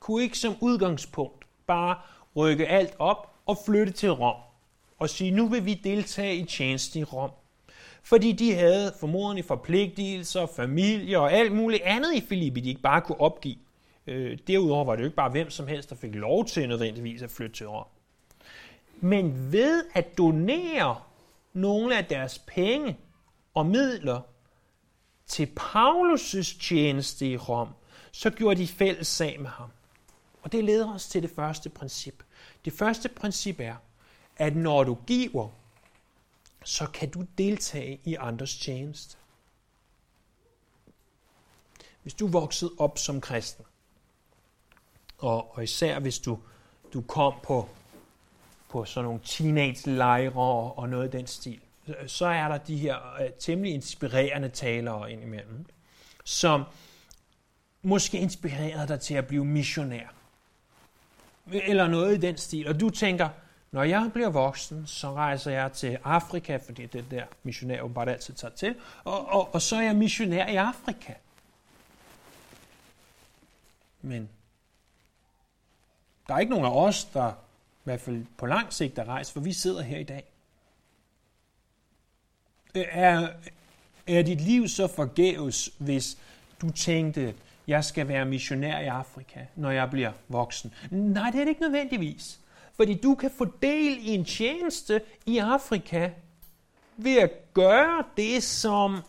kunne 0.03 0.23
ikke 0.23 0.39
som 0.39 0.57
udgangspunkt 0.61 1.45
bare 1.67 1.97
rykke 2.37 2.69
alt 2.69 2.95
op 2.99 3.35
og 3.47 3.59
flytte 3.67 3.93
til 3.93 4.11
Rom 4.11 4.41
og 4.99 5.11
sige, 5.11 5.31
nu 5.31 5.49
vil 5.49 5.65
vi 5.65 5.75
deltage 5.75 6.37
i 6.37 6.45
tjeneste 6.45 6.99
i 6.99 7.05
Rom. 7.05 7.31
Fordi 8.03 8.33
de 8.33 8.55
havde 8.55 8.93
formodentlig 9.01 9.45
forpligtelser, 9.45 10.47
familie 10.47 11.19
og 11.19 11.33
alt 11.33 11.53
muligt 11.53 11.83
andet 11.83 12.15
i 12.15 12.21
Filippi, 12.29 12.61
de 12.61 12.69
ikke 12.69 12.81
bare 12.81 13.01
kunne 13.01 13.21
opgive. 13.21 13.57
Øh, 14.07 14.39
derudover 14.47 14.85
var 14.85 14.93
det 14.97 15.01
jo 15.01 15.07
ikke 15.07 15.17
bare 15.17 15.31
hvem 15.31 15.51
som 15.51 15.67
helst, 15.67 15.91
der 15.91 15.97
fik 15.97 16.15
lov 16.15 16.45
til 16.45 16.69
nødvendigvis 16.69 17.23
at 17.23 17.31
flytte 17.31 17.57
til 17.57 17.69
Rom. 17.69 17.87
Men 19.01 19.53
ved 19.53 19.85
at 19.95 20.19
donere 20.19 20.97
nogle 21.53 21.99
af 21.99 22.05
deres 22.05 22.39
penge 22.39 22.97
og 23.55 23.67
midler 23.67 24.21
til 25.27 25.49
Paulus' 25.61 26.61
tjeneste 26.61 27.27
i 27.27 27.37
Rom, 27.37 27.69
så 28.13 28.31
gjorde 28.31 28.61
de 28.61 28.67
fælles 28.67 29.07
sag 29.07 29.41
med 29.41 29.51
ham. 29.51 29.69
Og 30.43 30.53
det 30.53 30.65
leder 30.65 30.95
os 30.95 31.09
til 31.09 31.23
det 31.23 31.31
første 31.31 31.71
princip. 31.71 32.23
Det 32.65 32.73
første 32.73 33.09
princip 33.09 33.61
er, 33.61 33.77
at 34.37 34.57
når 34.57 34.85
du 34.85 34.99
giver, 35.07 35.49
så 36.65 36.87
kan 36.87 37.11
du 37.11 37.25
deltage 37.39 38.01
i 38.05 38.15
andres 38.15 38.59
tjeneste. 38.59 39.17
Hvis 42.03 42.15
du 42.15 42.27
voksede 42.27 42.73
op 42.79 42.99
som 42.99 43.21
kristen, 43.21 43.65
og, 45.19 45.57
og 45.57 45.65
især 45.65 46.01
hvis 46.01 46.19
du, 46.19 46.39
du 46.93 47.01
kom 47.01 47.35
på, 47.43 47.69
på 48.69 48.85
sådan 48.85 49.05
nogle 49.05 49.21
teenage-lejre 49.25 50.33
og, 50.33 50.79
og 50.79 50.89
noget 50.89 51.05
af 51.05 51.11
den 51.11 51.27
stil, 51.27 51.61
så 52.07 52.27
er 52.27 52.49
der 52.49 52.59
de 52.59 52.77
her 52.77 52.97
uh, 53.21 53.27
temmelig 53.39 53.75
inspirerende 53.75 54.49
talere 54.49 55.13
indimellem, 55.13 55.67
som 56.25 56.65
måske 57.83 58.19
inspirerede 58.19 58.89
dig 58.89 59.01
til 59.01 59.15
at 59.15 59.27
blive 59.27 59.45
missionær. 59.45 60.22
Eller 61.51 61.87
noget 61.87 62.15
i 62.15 62.21
den 62.21 62.37
stil. 62.37 62.69
Og 62.69 62.81
du 62.81 62.91
tænker, 62.91 63.29
når 63.73 63.83
jeg 63.83 64.11
bliver 64.13 64.29
voksen, 64.29 64.87
så 64.87 65.13
rejser 65.13 65.51
jeg 65.51 65.73
til 65.73 65.99
Afrika, 66.05 66.57
fordi 66.57 66.87
det 66.87 67.11
der 67.11 67.25
missionær 67.43 67.87
bare 67.87 68.11
altid 68.11 68.35
tager 68.35 68.55
til, 68.55 68.75
og, 69.05 69.29
og, 69.29 69.55
og 69.55 69.63
så 69.63 69.77
er 69.77 69.83
jeg 69.83 69.97
missionær 69.97 70.47
i 70.47 70.57
Afrika. 70.57 71.13
Men 74.03 74.29
der 76.29 76.35
er 76.35 76.39
ikke 76.39 76.51
nogen 76.51 76.67
af 76.67 76.77
os, 76.77 77.05
der 77.05 77.31
i 77.31 77.85
hvert 77.85 78.01
fald 78.01 78.25
på 78.37 78.47
lang 78.47 78.73
sigt 78.73 78.99
er 78.99 79.05
rejst, 79.05 79.33
for 79.33 79.41
vi 79.41 79.53
sidder 79.53 79.83
her 79.83 79.99
i 79.99 80.05
dag. 80.05 80.25
Er, 82.75 83.29
er 84.07 84.23
dit 84.23 84.41
liv 84.41 84.69
så 84.69 84.87
forgæves, 84.87 85.71
hvis 85.79 86.19
du 86.61 86.71
tænkte, 86.71 87.35
jeg 87.67 87.85
skal 87.85 88.09
være 88.09 88.25
missionær 88.25 88.79
i 88.79 88.87
Afrika, 88.87 89.41
når 89.57 89.71
jeg 89.71 89.91
bliver 89.91 90.13
voksen? 90.29 90.75
Nej, 90.91 91.31
det 91.31 91.41
er 91.41 91.45
det 91.45 91.49
ikke 91.49 91.61
nødvendigvis. 91.61 92.41
Fordi 92.77 92.95
du 92.95 93.15
kan 93.15 93.31
få 93.39 93.45
del 93.63 93.99
i 94.01 94.09
en 94.09 94.25
tjeneste 94.25 95.03
i 95.27 95.39
Afrika 95.39 96.11
ved 96.97 97.19
at 97.19 97.55
gøre 97.55 98.05
det, 98.17 98.43
som 98.43 99.03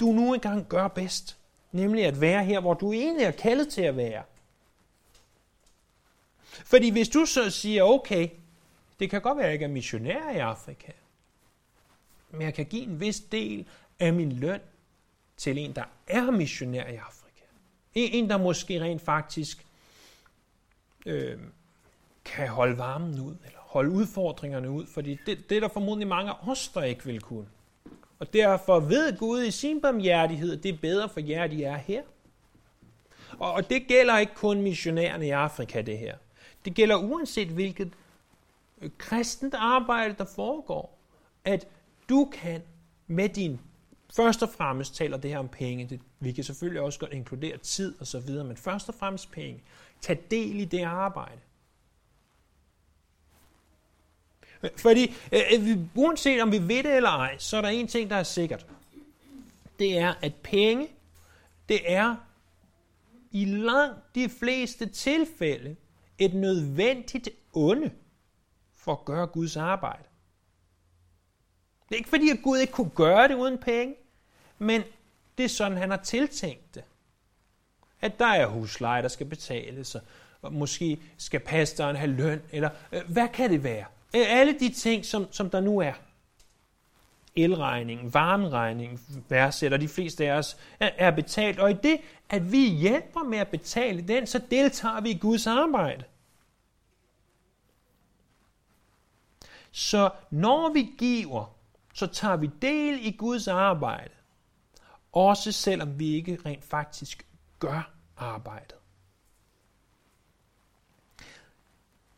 du 0.00 0.06
nu 0.06 0.34
engang 0.34 0.66
gør 0.68 0.88
bedst. 0.88 1.36
Nemlig 1.72 2.04
at 2.04 2.20
være 2.20 2.44
her, 2.44 2.60
hvor 2.60 2.74
du 2.74 2.92
egentlig 2.92 3.24
er 3.24 3.30
kaldet 3.30 3.68
til 3.68 3.82
at 3.82 3.96
være. 3.96 4.22
Fordi 6.64 6.90
hvis 6.90 7.08
du 7.08 7.26
så 7.26 7.50
siger, 7.50 7.82
okay, 7.82 8.28
det 9.00 9.10
kan 9.10 9.20
godt 9.20 9.36
være, 9.36 9.44
at 9.44 9.48
jeg 9.48 9.52
ikke 9.52 9.64
er 9.64 9.68
missionær 9.68 10.30
i 10.30 10.38
Afrika, 10.38 10.92
men 12.30 12.42
jeg 12.42 12.54
kan 12.54 12.66
give 12.66 12.82
en 12.82 13.00
vis 13.00 13.20
del 13.20 13.66
af 13.98 14.12
min 14.12 14.32
løn 14.32 14.60
til 15.36 15.58
en, 15.58 15.72
der 15.72 15.84
er 16.06 16.30
missionær 16.30 16.86
i 16.86 16.96
Afrika. 16.96 17.17
En, 17.94 18.30
der 18.30 18.36
måske 18.36 18.80
rent 18.80 19.02
faktisk 19.02 19.66
øh, 21.06 21.38
kan 22.24 22.48
holde 22.48 22.78
varmen 22.78 23.20
ud, 23.20 23.34
eller 23.44 23.58
holde 23.58 23.90
udfordringerne 23.90 24.70
ud, 24.70 24.86
fordi 24.86 25.18
det, 25.26 25.50
det 25.50 25.56
er 25.56 25.60
der 25.60 25.68
formodentlig 25.68 26.08
mange 26.08 26.30
af 26.30 26.48
os, 26.48 26.68
der 26.68 26.82
ikke 26.82 27.04
vil 27.04 27.20
kunne. 27.20 27.46
Og 28.18 28.32
derfor 28.32 28.80
ved 28.80 29.18
Gud 29.18 29.42
i 29.42 29.50
sin 29.50 29.80
barmhjertighed, 29.80 30.56
at 30.56 30.62
det 30.62 30.74
er 30.74 30.78
bedre 30.78 31.08
for 31.08 31.20
jer, 31.20 31.44
at 31.44 31.52
I 31.52 31.62
er 31.62 31.76
her. 31.76 32.02
Og, 33.38 33.52
og 33.52 33.70
det 33.70 33.86
gælder 33.86 34.18
ikke 34.18 34.34
kun 34.34 34.62
missionærerne 34.62 35.26
i 35.26 35.30
Afrika, 35.30 35.82
det 35.82 35.98
her. 35.98 36.16
Det 36.64 36.74
gælder 36.74 36.96
uanset 36.96 37.48
hvilket 37.48 37.92
øh, 38.80 38.90
kristent 38.98 39.54
arbejde, 39.54 40.14
der 40.18 40.24
foregår, 40.24 40.98
at 41.44 41.68
du 42.08 42.28
kan 42.32 42.62
med 43.06 43.28
din, 43.28 43.60
først 44.16 44.42
og 44.42 44.48
fremmest 44.48 44.94
taler 44.94 45.16
det 45.16 45.30
her 45.30 45.38
om 45.38 45.48
penge, 45.48 45.86
det, 45.88 46.00
vi 46.20 46.32
kan 46.32 46.44
selvfølgelig 46.44 46.82
også 46.82 46.98
godt 46.98 47.12
inkludere 47.12 47.56
tid 47.56 48.00
og 48.00 48.06
så 48.06 48.20
videre, 48.20 48.44
men 48.44 48.56
først 48.56 48.88
og 48.88 48.94
fremmest 48.94 49.30
penge, 49.30 49.62
tag 50.00 50.24
del 50.30 50.60
i 50.60 50.64
det 50.64 50.82
arbejde. 50.82 51.40
Fordi 54.76 55.14
øh, 55.32 55.40
øh, 55.54 55.64
vi, 55.64 55.78
uanset 55.94 56.42
om 56.42 56.52
vi 56.52 56.58
ved 56.58 56.82
det 56.82 56.96
eller 56.96 57.10
ej, 57.10 57.38
så 57.38 57.56
er 57.56 57.60
der 57.60 57.68
en 57.68 57.88
ting, 57.88 58.10
der 58.10 58.16
er 58.16 58.22
sikkert. 58.22 58.66
Det 59.78 59.98
er, 59.98 60.14
at 60.22 60.34
penge, 60.34 60.88
det 61.68 61.92
er 61.92 62.16
i 63.30 63.44
langt 63.44 64.14
de 64.14 64.28
fleste 64.28 64.86
tilfælde 64.86 65.76
et 66.18 66.34
nødvendigt 66.34 67.28
onde 67.52 67.90
for 68.76 68.92
at 68.92 69.04
gøre 69.04 69.26
Guds 69.26 69.56
arbejde. 69.56 70.07
Det 71.88 71.94
er 71.94 71.98
ikke 71.98 72.08
fordi, 72.08 72.30
at 72.30 72.42
Gud 72.42 72.58
ikke 72.58 72.72
kunne 72.72 72.90
gøre 72.90 73.28
det 73.28 73.34
uden 73.34 73.58
penge, 73.58 73.94
men 74.58 74.82
det 75.38 75.44
er 75.44 75.48
sådan, 75.48 75.78
han 75.78 75.90
har 75.90 75.96
tiltænkt 75.96 76.74
det. 76.74 76.84
At 78.00 78.18
der 78.18 78.26
er 78.26 78.46
husleje, 78.46 79.02
der 79.02 79.08
skal 79.08 79.26
betales, 79.26 79.96
og 80.42 80.52
måske 80.52 80.98
skal 81.18 81.40
pastoren 81.40 81.96
have 81.96 82.10
løn, 82.10 82.42
eller 82.52 82.70
øh, 82.92 83.00
hvad 83.08 83.28
kan 83.28 83.50
det 83.50 83.64
være? 83.64 83.84
Øh, 84.16 84.24
alle 84.28 84.58
de 84.58 84.68
ting, 84.68 85.04
som, 85.04 85.32
som 85.32 85.50
der 85.50 85.60
nu 85.60 85.78
er. 85.78 85.92
Elregningen, 87.36 88.14
varmeregningen 88.14 89.00
værdsætter 89.28 89.78
de 89.78 89.88
fleste 89.88 90.30
af 90.30 90.32
os 90.32 90.56
er, 90.80 90.90
er 90.96 91.10
betalt, 91.10 91.58
og 91.58 91.70
i 91.70 91.74
det, 91.74 92.00
at 92.28 92.52
vi 92.52 92.68
hjælper 92.68 93.22
med 93.22 93.38
at 93.38 93.48
betale 93.48 94.02
den, 94.02 94.26
så 94.26 94.40
deltager 94.50 95.00
vi 95.00 95.10
i 95.10 95.18
Guds 95.18 95.46
arbejde. 95.46 96.04
Så 99.72 100.10
når 100.30 100.72
vi 100.72 100.94
giver, 100.98 101.57
så 101.98 102.06
tager 102.06 102.36
vi 102.36 102.50
del 102.62 103.06
i 103.06 103.10
Guds 103.10 103.48
arbejde. 103.48 104.10
Også 105.12 105.52
selvom 105.52 105.98
vi 105.98 106.14
ikke 106.14 106.38
rent 106.46 106.64
faktisk 106.64 107.26
gør 107.58 107.90
arbejdet. 108.16 108.78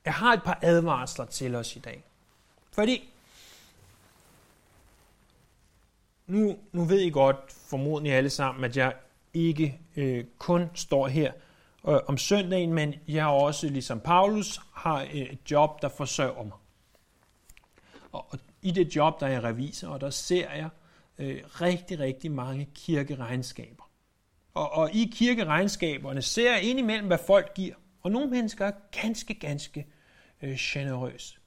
Jeg 0.05 0.15
har 0.15 0.33
et 0.33 0.43
par 0.43 0.59
advarsler 0.63 1.25
til 1.25 1.55
os 1.55 1.77
i 1.77 1.79
dag. 1.79 2.05
Fordi 2.73 3.11
nu, 6.27 6.59
nu 6.73 6.85
ved 6.85 7.01
I 7.01 7.11
godt, 7.11 7.37
formodentlig 7.53 8.13
alle 8.13 8.31
sammen, 8.31 8.65
at 8.65 8.77
jeg 8.77 8.95
ikke 9.35 9.81
øh, 9.97 10.25
kun 10.39 10.71
står 10.75 11.09
her 11.09 11.33
øh, 11.89 11.99
om 12.07 12.19
søndagen, 12.19 12.73
men 12.73 12.95
jeg 13.09 13.27
også, 13.27 13.69
ligesom 13.69 14.01
Paulus, 14.01 14.61
har 14.73 15.03
øh, 15.03 15.11
et 15.11 15.51
job, 15.51 15.83
der 15.83 15.89
forsørger 15.89 16.45
mig. 16.45 16.57
Og, 18.13 18.27
og 18.31 18.39
i 18.63 18.71
det 18.71 18.97
job, 18.97 19.21
der 19.21 19.27
er 19.27 19.45
revisor, 19.45 19.89
og 19.89 20.01
der 20.01 20.11
ser 20.11 20.51
jeg 20.53 20.69
øh, 21.19 21.43
rigtig, 21.45 21.99
rigtig 21.99 22.33
mange 22.33 22.69
kirkeregnskaber. 22.75 23.91
Og, 24.55 24.73
og 24.73 24.95
i 24.95 25.13
kirkeregnskaberne 25.15 26.23
ser 26.23 26.53
jeg 26.53 26.63
indimellem, 26.63 27.07
hvad 27.07 27.19
folk 27.27 27.55
giver. 27.55 27.75
Og 28.03 28.11
nogle 28.11 28.31
mennesker 28.31 28.67
er 28.67 28.73
ganske, 29.03 29.35
ganske 29.35 29.87
øh, 30.43 30.57
generøse. 30.59 31.39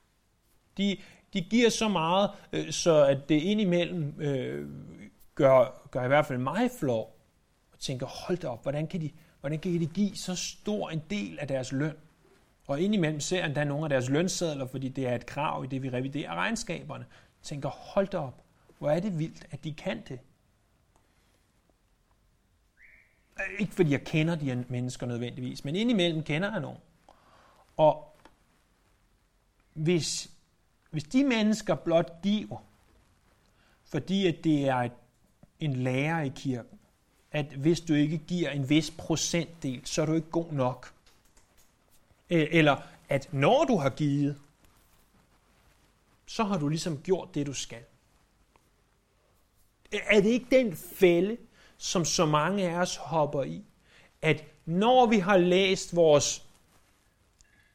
De, 0.77 0.97
de 1.33 1.41
giver 1.41 1.69
så 1.69 1.87
meget, 1.87 2.29
øh, 2.53 2.71
så 2.71 3.05
at 3.05 3.29
det 3.29 3.41
indimellem 3.41 4.21
øh, 4.21 4.69
gør, 5.35 5.87
gør 5.91 6.03
i 6.03 6.07
hvert 6.07 6.25
fald 6.25 6.39
mig 6.39 6.69
flov. 6.79 7.19
Og 7.73 7.79
tænker, 7.79 8.05
hold 8.05 8.37
da 8.37 8.47
op, 8.47 8.61
hvordan 8.61 8.87
kan, 8.87 9.01
de, 9.01 9.11
hvordan 9.39 9.59
kan 9.59 9.79
de 9.79 9.85
give 9.85 10.15
så 10.15 10.35
stor 10.35 10.89
en 10.89 11.01
del 11.09 11.39
af 11.39 11.47
deres 11.47 11.71
løn? 11.71 11.95
Og 12.67 12.81
indimellem 12.81 13.19
ser 13.19 13.37
jeg 13.37 13.45
endda 13.45 13.63
nogle 13.63 13.85
af 13.85 13.89
deres 13.89 14.09
lønsedler, 14.09 14.67
fordi 14.67 14.89
det 14.89 15.07
er 15.07 15.15
et 15.15 15.25
krav 15.25 15.63
i 15.63 15.67
det, 15.67 15.83
vi 15.83 15.89
reviderer 15.89 16.35
regnskaberne. 16.35 17.05
Tænker, 17.43 17.69
hold 17.69 18.07
da 18.07 18.17
op, 18.17 18.43
hvor 18.77 18.89
er 18.89 18.99
det 18.99 19.19
vildt, 19.19 19.45
at 19.51 19.63
de 19.63 19.73
kan 19.73 20.03
det. 20.07 20.19
Ikke 23.59 23.73
fordi 23.73 23.91
jeg 23.91 24.03
kender 24.03 24.35
de 24.35 24.45
her 24.45 24.63
mennesker 24.69 25.05
nødvendigvis, 25.05 25.65
men 25.65 25.75
indimellem 25.75 26.23
kender 26.23 26.51
jeg 26.51 26.61
nogen. 26.61 26.77
Og 27.77 28.17
hvis, 29.73 30.31
hvis 30.89 31.03
de 31.03 31.23
mennesker 31.23 31.75
blot 31.75 32.21
giver, 32.21 32.63
fordi 33.83 34.27
at 34.27 34.43
det 34.43 34.67
er 34.67 34.75
et, 34.75 34.91
en 35.59 35.75
lærer 35.75 36.21
i 36.21 36.31
kirken, 36.35 36.79
at 37.31 37.45
hvis 37.45 37.81
du 37.81 37.93
ikke 37.93 38.17
giver 38.17 38.49
en 38.49 38.69
vis 38.69 38.91
procentdel, 38.91 39.85
så 39.85 40.01
er 40.01 40.05
du 40.05 40.13
ikke 40.13 40.29
god 40.29 40.51
nok. 40.51 40.93
Øh, 42.29 42.47
eller 42.51 42.77
at 43.09 43.33
når 43.33 43.65
du 43.65 43.77
har 43.77 43.89
givet, 43.89 44.37
så 46.25 46.43
har 46.43 46.57
du 46.57 46.67
ligesom 46.67 47.01
gjort 47.01 47.35
det, 47.35 47.47
du 47.47 47.53
skal. 47.53 47.83
Er 49.91 50.21
det 50.21 50.29
ikke 50.29 50.47
den 50.51 50.75
fælde, 50.75 51.37
som 51.77 52.05
så 52.05 52.25
mange 52.25 52.69
af 52.69 52.75
os 52.75 52.95
hopper 52.95 53.43
i? 53.43 53.63
At 54.21 54.43
når 54.65 55.05
vi 55.05 55.19
har 55.19 55.37
læst 55.37 55.95
vores 55.95 56.45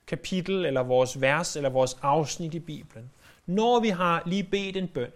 kapitel, 0.06 0.64
eller 0.64 0.82
vores 0.82 1.20
vers, 1.20 1.56
eller 1.56 1.70
vores 1.70 1.98
afsnit 2.02 2.54
i 2.54 2.58
Bibelen, 2.58 3.10
når 3.46 3.80
vi 3.80 3.88
har 3.88 4.22
lige 4.26 4.44
bedt 4.44 4.76
en 4.76 4.88
bøn, 4.88 5.10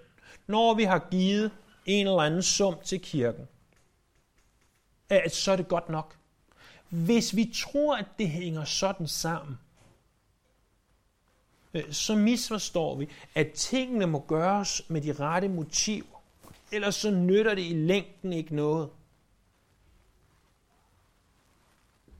når 0.46 0.74
vi 0.74 0.84
har 0.84 1.08
givet 1.10 1.50
en 1.86 2.06
eller 2.06 2.20
anden 2.20 2.42
sum 2.42 2.74
til 2.84 3.00
kirken, 3.00 3.48
at 5.08 5.34
så 5.34 5.52
er 5.52 5.56
det 5.56 5.68
godt 5.68 5.88
nok. 5.88 6.16
Hvis 6.92 7.36
vi 7.36 7.52
tror, 7.54 7.96
at 7.96 8.06
det 8.18 8.28
hænger 8.28 8.64
sådan 8.64 9.08
sammen, 9.08 9.58
øh, 11.74 11.92
så 11.92 12.16
misforstår 12.16 12.96
vi, 12.96 13.08
at 13.34 13.52
tingene 13.52 14.06
må 14.06 14.24
gøres 14.28 14.82
med 14.88 15.00
de 15.00 15.12
rette 15.12 15.48
motiver. 15.48 16.22
Ellers 16.72 16.94
så 16.94 17.10
nytter 17.10 17.54
det 17.54 17.62
i 17.62 17.74
længden 17.74 18.32
ikke 18.32 18.54
noget. 18.54 18.90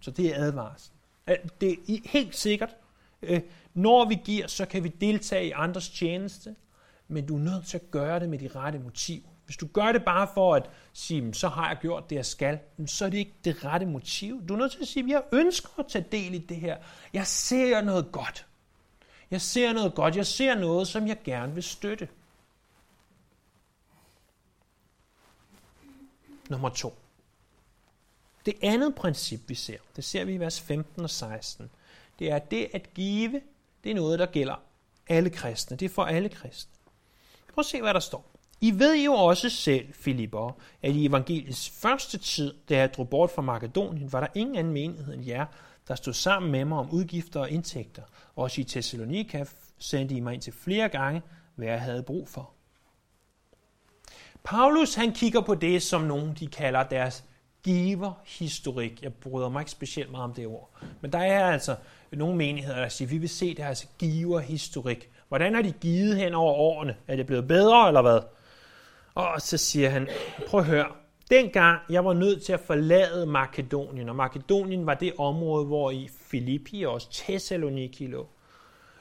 Så 0.01 0.11
det 0.11 0.27
er 0.27 0.45
advarslen. 0.45 0.99
Det 1.61 1.73
er 1.73 2.09
helt 2.09 2.37
sikkert, 2.37 2.77
øh, 3.23 3.41
når 3.75 4.09
vi 4.09 4.19
giver, 4.25 4.47
så 4.47 4.67
kan 4.67 4.85
vi 4.85 4.89
deltage 4.89 5.47
i 5.47 5.51
andres 5.51 5.89
tjeneste, 5.89 6.57
men 7.09 7.27
du 7.27 7.37
er 7.37 7.41
nødt 7.41 7.67
til 7.67 7.79
at 7.79 7.91
gøre 7.91 8.21
det 8.21 8.29
med 8.29 8.39
de 8.39 8.49
rette 8.49 8.79
motiver. 8.79 9.29
Hvis 9.53 9.57
du 9.57 9.67
gør 9.67 9.93
det 9.93 10.05
bare 10.05 10.29
for 10.35 10.55
at 10.55 10.71
sige, 10.93 11.35
så 11.35 11.49
har 11.49 11.69
jeg 11.69 11.79
gjort 11.81 12.11
det, 12.11 12.17
jeg 12.17 12.27
skal, 12.27 12.59
så 12.87 13.05
er 13.05 13.09
det 13.09 13.19
ikke 13.19 13.35
det 13.45 13.65
rette 13.65 13.87
motiv. 13.87 14.47
Du 14.49 14.55
er 14.55 14.59
nødt 14.59 14.73
til 14.73 14.81
at 14.83 14.89
sige, 14.89 15.09
jeg 15.09 15.23
ønsker 15.33 15.69
at 15.79 15.87
tage 15.89 16.05
del 16.13 16.35
i 16.35 16.39
det 16.39 16.57
her. 16.57 16.77
Jeg 17.13 17.27
ser 17.27 17.81
noget 17.81 18.13
godt. 18.13 18.47
Jeg 19.31 19.41
ser 19.41 19.73
noget 19.73 19.95
godt. 19.95 20.17
Jeg 20.17 20.27
ser 20.27 20.55
noget, 20.55 20.89
som 20.89 21.07
jeg 21.09 21.23
gerne 21.25 21.55
vil 21.55 21.63
støtte. 21.63 22.09
Nummer 26.51 26.69
to. 26.69 26.99
Det 28.47 28.55
andet 28.63 28.95
princip, 28.95 29.41
vi 29.49 29.55
ser, 29.55 29.79
det 29.97 30.05
ser 30.05 30.25
vi 30.25 30.35
i 30.35 30.41
vers 30.41 30.61
15 30.61 31.03
og 31.03 31.11
16, 31.11 31.71
det 32.19 32.31
er, 32.31 32.37
at 32.37 32.51
det 32.51 32.69
at 32.73 32.95
give, 32.95 33.43
det 33.85 33.91
er 33.91 33.95
noget, 33.95 34.19
der 34.19 34.27
gælder 34.27 34.63
alle 35.09 35.31
kristne. 35.31 35.77
Det 35.77 35.87
er 35.87 35.95
for 35.95 36.05
alle 36.05 36.29
kristne. 36.29 36.73
Prøv 37.55 37.63
at 37.63 37.67
se, 37.67 37.81
hvad 37.81 37.95
der 37.95 38.01
står. 38.01 38.32
I 38.65 38.79
ved 38.79 39.05
jo 39.05 39.13
også 39.15 39.51
selv, 39.51 39.93
Filipper, 39.93 40.57
at 40.83 40.95
i 40.95 41.07
evangeliets 41.07 41.71
første 41.71 42.19
tid, 42.19 42.55
da 42.69 42.77
jeg 42.77 42.95
drog 42.95 43.09
bort 43.09 43.31
fra 43.31 43.43
Makedonien, 43.43 44.13
var 44.13 44.21
der 44.21 44.27
ingen 44.35 44.57
anden 44.57 44.73
menighed 44.73 45.15
end 45.15 45.27
jer, 45.27 45.47
der 45.89 45.95
stod 45.95 46.13
sammen 46.13 46.53
med 46.53 46.65
mig 46.65 46.79
om 46.79 46.91
udgifter 46.91 47.41
og 47.41 47.51
indtægter. 47.51 48.03
Også 48.37 48.61
i 48.61 48.65
Thessalonika 48.65 49.45
sendte 49.79 50.15
I 50.15 50.21
mig 50.21 50.35
ind 50.35 50.43
til 50.43 50.53
flere 50.53 50.89
gange, 50.89 51.23
hvad 51.55 51.69
jeg 51.69 51.81
havde 51.81 52.03
brug 52.03 52.29
for. 52.29 52.51
Paulus 54.45 54.95
han 54.95 55.13
kigger 55.13 55.41
på 55.41 55.55
det, 55.55 55.83
som 55.83 56.01
nogen 56.01 56.37
de 56.41 56.47
kalder 56.47 56.83
deres 56.83 57.25
giverhistorik. 57.63 59.03
Jeg 59.03 59.15
bryder 59.15 59.49
mig 59.49 59.61
ikke 59.61 59.71
specielt 59.71 60.11
meget 60.11 60.25
om 60.25 60.35
det 60.35 60.47
ord. 60.47 60.71
Men 61.01 61.13
der 61.13 61.19
er 61.19 61.53
altså 61.53 61.77
nogle 62.13 62.37
menigheder, 62.37 62.81
der 62.81 62.89
siger, 62.89 63.09
vi 63.09 63.19
vil 63.19 63.29
se 63.29 63.55
deres 63.55 63.89
giverhistorik. 63.99 65.11
Hvordan 65.29 65.55
har 65.55 65.63
de 65.63 65.73
givet 65.73 66.17
hen 66.17 66.35
over 66.35 66.55
årene? 66.55 66.97
Er 67.09 67.17
det 67.17 67.27
blevet 67.27 67.49
bedre, 67.49 67.89
eller 67.89 68.03
hvad? 68.03 68.21
Og 69.15 69.41
så 69.41 69.57
siger 69.57 69.89
han, 69.89 70.09
prøv 70.49 70.61
at 70.61 70.67
høre, 70.67 70.87
dengang 71.31 71.81
jeg 71.91 72.05
var 72.05 72.13
nødt 72.13 72.43
til 72.43 72.53
at 72.53 72.61
forlade 72.61 73.27
Makedonien, 73.27 74.09
og 74.09 74.17
Makedonien 74.17 74.87
var 74.87 74.95
det 74.95 75.13
område, 75.19 75.67
hvor 75.67 75.91
i 75.91 76.09
Filippi 76.21 76.83
og 76.83 76.93
også 76.93 77.09
Thessaloniki 77.13 78.07
lå. 78.07 78.29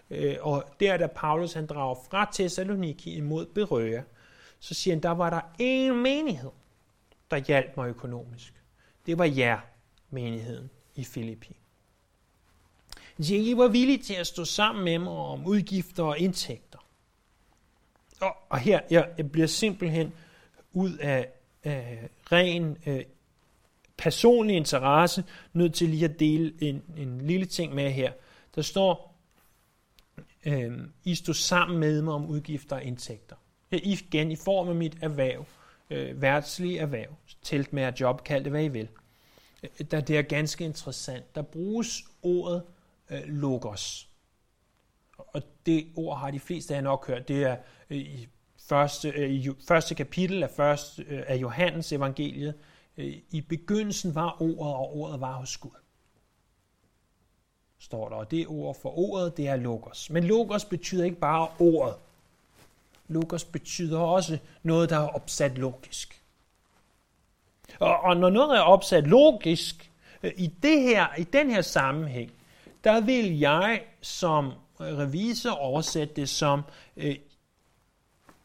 Øh, 0.09 0.35
og 0.41 0.63
der, 0.79 0.97
da 0.97 1.07
Paulus 1.07 1.53
han 1.53 1.67
drager 1.67 1.95
fra 2.09 2.29
Thessaloniki 2.33 3.15
imod 3.15 3.45
Berøa, 3.45 4.01
så 4.59 4.73
siger 4.73 4.95
han, 4.95 5.03
der 5.03 5.09
var 5.09 5.29
der 5.29 5.41
en 5.59 6.03
menighed, 6.03 6.51
der 7.31 7.37
hjalp 7.37 7.77
mig 7.77 7.89
økonomisk. 7.89 8.53
Det 9.05 9.17
var 9.17 9.25
jer, 9.25 9.59
menigheden 10.09 10.69
i 10.95 11.03
Filippi. 11.03 11.57
De 13.17 13.57
var 13.57 13.67
villige 13.67 13.97
til 13.97 14.13
at 14.13 14.27
stå 14.27 14.45
sammen 14.45 14.83
med 14.85 14.99
mig 14.99 15.13
om 15.13 15.45
udgifter 15.45 16.03
og 16.03 16.19
indtægter. 16.19 16.70
Og, 18.21 18.35
og 18.49 18.59
her 18.59 18.79
jeg, 18.89 19.09
jeg 19.17 19.31
bliver 19.31 19.47
simpelthen 19.47 20.13
ud 20.73 20.97
af, 20.97 21.27
af 21.63 22.09
ren 22.31 22.77
øh, 22.85 23.03
personlig 23.97 24.55
interesse 24.55 25.23
nødt 25.53 25.73
til 25.73 25.89
lige 25.89 26.05
at 26.05 26.19
dele 26.19 26.53
en, 26.61 26.83
en 26.97 27.21
lille 27.21 27.45
ting 27.45 27.75
med 27.75 27.91
her. 27.91 28.11
Der 28.55 28.61
står, 28.61 29.15
øh, 30.45 30.71
I 31.03 31.15
stod 31.15 31.33
sammen 31.33 31.79
med 31.79 32.01
mig 32.01 32.13
om 32.13 32.25
udgifter 32.25 32.75
og 32.75 32.83
indtægter. 32.83 33.35
Jeg 33.71 33.79
igen 33.83 34.31
i 34.31 34.35
form 34.35 34.69
af 34.69 34.75
mit 34.75 34.97
erhverv, 35.01 35.45
øh, 35.89 36.21
værtslige 36.21 36.79
erhverv, 36.79 37.15
telt 37.41 37.73
med 37.73 37.83
at 37.83 37.99
job, 37.99 38.23
kald 38.23 38.43
det 38.43 38.51
hvad 38.51 38.63
I 38.63 38.67
vil. 38.67 38.87
Øh, 39.63 39.69
der 39.91 40.01
det 40.01 40.17
er 40.17 40.21
ganske 40.21 40.65
interessant. 40.65 41.35
Der 41.35 41.41
bruges 41.41 42.03
ordet 42.21 42.63
øh, 43.09 43.21
logos. 43.25 44.10
Og 45.33 45.41
det 45.65 45.87
ord 45.95 46.17
har 46.17 46.31
de 46.31 46.39
fleste 46.39 46.73
af 46.73 46.77
jer 46.77 46.81
nok 46.81 47.07
hørt. 47.07 47.27
Det 47.27 47.43
er 47.43 47.57
øh, 47.89 47.97
i 47.97 48.27
første, 48.59 49.09
øh, 49.09 49.29
i 49.29 49.49
første 49.67 49.95
kapitel 49.95 50.43
af, 50.43 50.49
første, 50.49 51.03
øh, 51.03 51.23
af 51.27 51.35
Johannes 51.35 51.91
evangeliet. 51.91 52.53
I 53.31 53.41
begyndelsen 53.49 54.15
var 54.15 54.41
ordet, 54.41 54.59
og 54.59 54.97
ordet 54.97 55.21
var 55.21 55.33
hos 55.33 55.57
Gud. 55.57 55.71
Står 57.79 58.09
der. 58.09 58.15
Og 58.15 58.31
det 58.31 58.47
ord 58.47 58.77
for 58.81 58.97
ordet, 58.97 59.37
det 59.37 59.47
er 59.47 59.55
logos. 59.55 60.09
Men 60.09 60.23
logos 60.23 60.65
betyder 60.65 61.05
ikke 61.05 61.19
bare 61.19 61.47
ordet. 61.59 61.95
Logos 63.07 63.43
betyder 63.43 63.99
også 63.99 64.37
noget, 64.63 64.89
der 64.89 64.97
er 64.97 65.07
opsat 65.07 65.57
logisk. 65.57 66.21
Og, 67.79 67.99
og 67.99 68.17
når 68.17 68.29
noget 68.29 68.57
er 68.57 68.61
opsat 68.61 69.07
logisk, 69.07 69.91
i, 70.23 70.53
det 70.63 70.81
her, 70.81 71.07
i 71.17 71.23
den 71.23 71.51
her 71.51 71.61
sammenhæng, 71.61 72.31
der 72.83 73.01
vil 73.01 73.39
jeg 73.39 73.81
som 74.01 74.53
revisor 74.81 75.51
oversætte 75.51 76.13
det 76.15 76.29
som, 76.29 76.61
øh, 76.97 77.15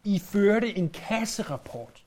I 0.05 0.19
førte 0.19 0.79
en 0.79 0.89
kasserapport. 0.89 2.03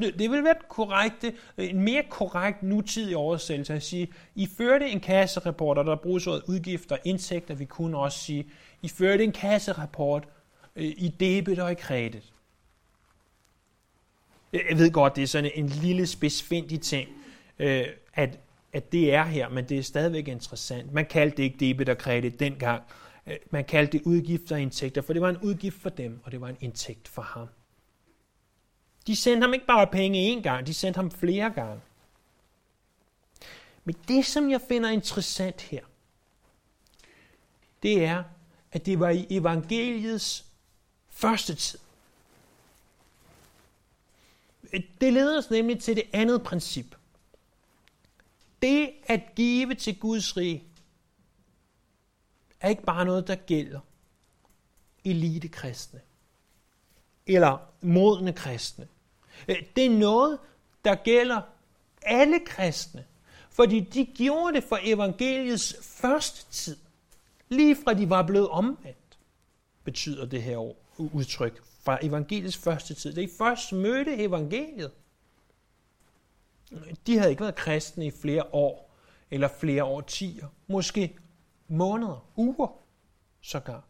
Det 0.00 0.30
vil 0.30 0.44
være 0.44 0.54
korrekt, 0.68 1.24
øh, 1.24 1.70
en 1.70 1.80
mere 1.80 2.02
korrekt 2.10 2.62
nutidig 2.62 3.16
oversættelse 3.16 3.74
at 3.74 3.82
sige, 3.82 4.08
I 4.34 4.46
førte 4.46 4.88
en 4.88 5.00
kasserapport, 5.00 5.78
og 5.78 5.84
der 5.84 5.96
bruges 5.96 6.26
ordet 6.26 6.42
udgifter 6.46 6.96
og 6.96 7.02
indtægter. 7.04 7.54
Vi 7.54 7.64
kunne 7.64 7.98
også 7.98 8.18
sige, 8.18 8.46
I 8.82 8.88
førte 8.88 9.24
en 9.24 9.32
kasserapport 9.32 10.28
øh, 10.76 10.84
i 10.84 11.08
debet 11.20 11.58
og 11.58 11.72
i 11.72 11.74
kredit. 11.74 12.32
Jeg 14.52 14.78
ved 14.78 14.90
godt, 14.90 15.16
det 15.16 15.22
er 15.22 15.26
sådan 15.26 15.50
en 15.54 15.66
lille 15.68 16.06
spidsfindig 16.06 16.80
ting, 16.80 17.08
øh, 17.58 17.86
at 18.14 18.38
at 18.74 18.92
det 18.92 19.14
er 19.14 19.24
her, 19.24 19.48
men 19.48 19.64
det 19.64 19.78
er 19.78 19.82
stadigvæk 19.82 20.28
interessant. 20.28 20.92
Man 20.92 21.06
kaldte 21.06 21.36
det 21.36 21.42
ikke 21.42 21.56
debit 21.60 21.88
og 21.88 21.98
kredit 21.98 22.40
dengang. 22.40 22.82
Øh, 23.26 23.36
man 23.50 23.64
kaldte 23.64 23.98
det 23.98 24.06
udgifter 24.06 24.54
og 24.54 24.62
indtægter, 24.62 25.02
for 25.02 25.12
det 25.12 25.22
var 25.22 25.28
en 25.28 25.38
udgift 25.38 25.80
for 25.80 25.90
dem, 25.90 26.20
og 26.24 26.32
det 26.32 26.40
var 26.40 26.48
en 26.48 26.56
indtægt 26.60 27.08
for 27.08 27.22
ham. 27.22 27.48
De 29.06 29.16
sendte 29.16 29.44
ham 29.44 29.54
ikke 29.54 29.66
bare 29.66 29.86
penge 29.86 30.36
én 30.36 30.42
gang, 30.42 30.66
de 30.66 30.74
sendte 30.74 30.98
ham 30.98 31.10
flere 31.10 31.50
gange. 31.50 31.80
Men 33.84 33.96
det, 34.08 34.26
som 34.26 34.50
jeg 34.50 34.60
finder 34.68 34.90
interessant 34.90 35.62
her, 35.62 35.84
det 37.82 38.04
er, 38.04 38.24
at 38.72 38.86
det 38.86 39.00
var 39.00 39.10
i 39.10 39.26
evangeliets 39.30 40.44
første 41.10 41.54
tid. 41.54 41.78
Det 45.00 45.12
leder 45.12 45.38
os 45.38 45.50
nemlig 45.50 45.80
til 45.80 45.96
det 45.96 46.04
andet 46.12 46.42
princip 46.42 46.96
det 48.64 48.90
at 49.06 49.20
give 49.34 49.74
til 49.74 49.98
Guds 49.98 50.36
rige 50.36 50.64
er 52.64 52.68
ikke 52.68 52.82
bare 52.82 53.04
noget, 53.04 53.26
der 53.28 53.34
gælder 53.34 53.80
elite 55.04 55.48
kristne 55.48 56.00
eller 57.26 57.58
modne 57.80 58.32
kristne. 58.32 58.88
Øh, 59.48 59.62
det 59.76 59.86
er 59.86 59.90
noget, 59.90 60.38
der 60.84 60.94
gælder 60.94 61.40
alle 62.02 62.40
kristne, 62.46 63.04
fordi 63.50 63.80
de 63.80 64.06
gjorde 64.06 64.56
det 64.56 64.64
for 64.64 64.78
evangeliets 64.82 65.76
første 65.82 66.52
tid, 66.52 66.76
lige 67.48 67.76
fra 67.84 67.94
de 67.94 68.10
var 68.10 68.22
blevet 68.22 68.48
omvendt, 68.48 69.18
betyder 69.84 70.26
det 70.26 70.42
her 70.42 70.72
udtryk 70.98 71.62
fra 71.80 71.98
evangeliets 72.02 72.56
første 72.56 72.94
tid. 72.94 73.14
Det 73.14 73.24
er 73.24 73.28
først 73.38 73.72
mødte 73.72 74.16
evangeliet, 74.16 74.90
de 77.06 77.18
havde 77.18 77.30
ikke 77.30 77.42
været 77.42 77.54
kristne 77.54 78.06
i 78.06 78.10
flere 78.10 78.42
år, 78.52 78.94
eller 79.30 79.48
flere 79.48 79.84
årtier, 79.84 80.46
måske 80.66 81.16
måneder, 81.68 82.28
uger 82.36 82.68
sågar. 83.40 83.84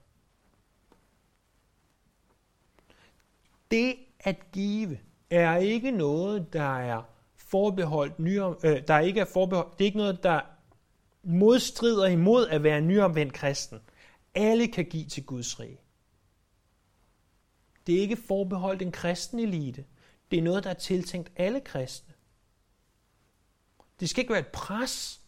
Det 3.70 3.96
at 4.20 4.52
give 4.52 4.98
er 5.30 5.56
ikke 5.56 5.90
noget, 5.90 6.52
der 6.52 6.78
er 6.78 7.02
forbeholdt 7.36 8.18
nyom, 8.18 8.58
øh, 8.64 8.88
der 8.88 8.98
ikke 8.98 9.20
er 9.20 9.24
forbeholdt, 9.24 9.78
det 9.78 9.84
er 9.84 9.86
ikke 9.86 9.98
noget, 9.98 10.22
der 10.22 10.40
modstrider 11.22 12.06
imod 12.06 12.48
at 12.48 12.62
være 12.62 12.80
nyomvendt 12.80 13.32
kristen. 13.32 13.80
Alle 14.34 14.68
kan 14.68 14.84
give 14.84 15.04
til 15.04 15.26
Guds 15.26 15.60
rige. 15.60 15.78
Det 17.86 17.94
er 17.94 18.00
ikke 18.00 18.16
forbeholdt 18.16 18.82
en 18.82 18.92
kristen 18.92 19.38
elite. 19.38 19.84
Det 20.30 20.38
er 20.38 20.42
noget, 20.42 20.64
der 20.64 20.70
er 20.70 20.74
tiltænkt 20.74 21.32
alle 21.36 21.60
kristne. 21.60 22.14
Det 24.00 24.08
skal 24.08 24.20
ikke 24.20 24.32
være 24.32 24.40
et 24.40 24.52
pres. 24.52 25.20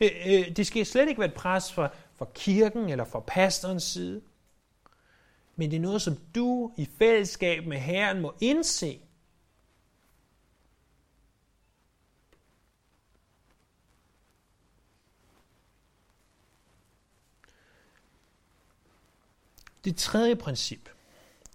Øh, 0.00 0.10
øh, 0.26 0.56
det 0.56 0.66
skal 0.66 0.86
slet 0.86 1.08
ikke 1.08 1.20
være 1.20 1.28
et 1.28 1.34
pres 1.34 1.72
fra, 1.72 1.88
fra 2.16 2.26
kirken 2.34 2.88
eller 2.88 3.04
fra 3.04 3.20
pastorens 3.20 3.82
side. 3.82 4.22
Men 5.56 5.70
det 5.70 5.76
er 5.76 5.80
noget, 5.80 6.02
som 6.02 6.16
du 6.34 6.72
i 6.76 6.88
fællesskab 6.98 7.66
med 7.66 7.78
Herren 7.78 8.20
må 8.20 8.34
indse. 8.40 9.00
Det 19.84 19.96
tredje 19.96 20.36
princip, 20.36 20.88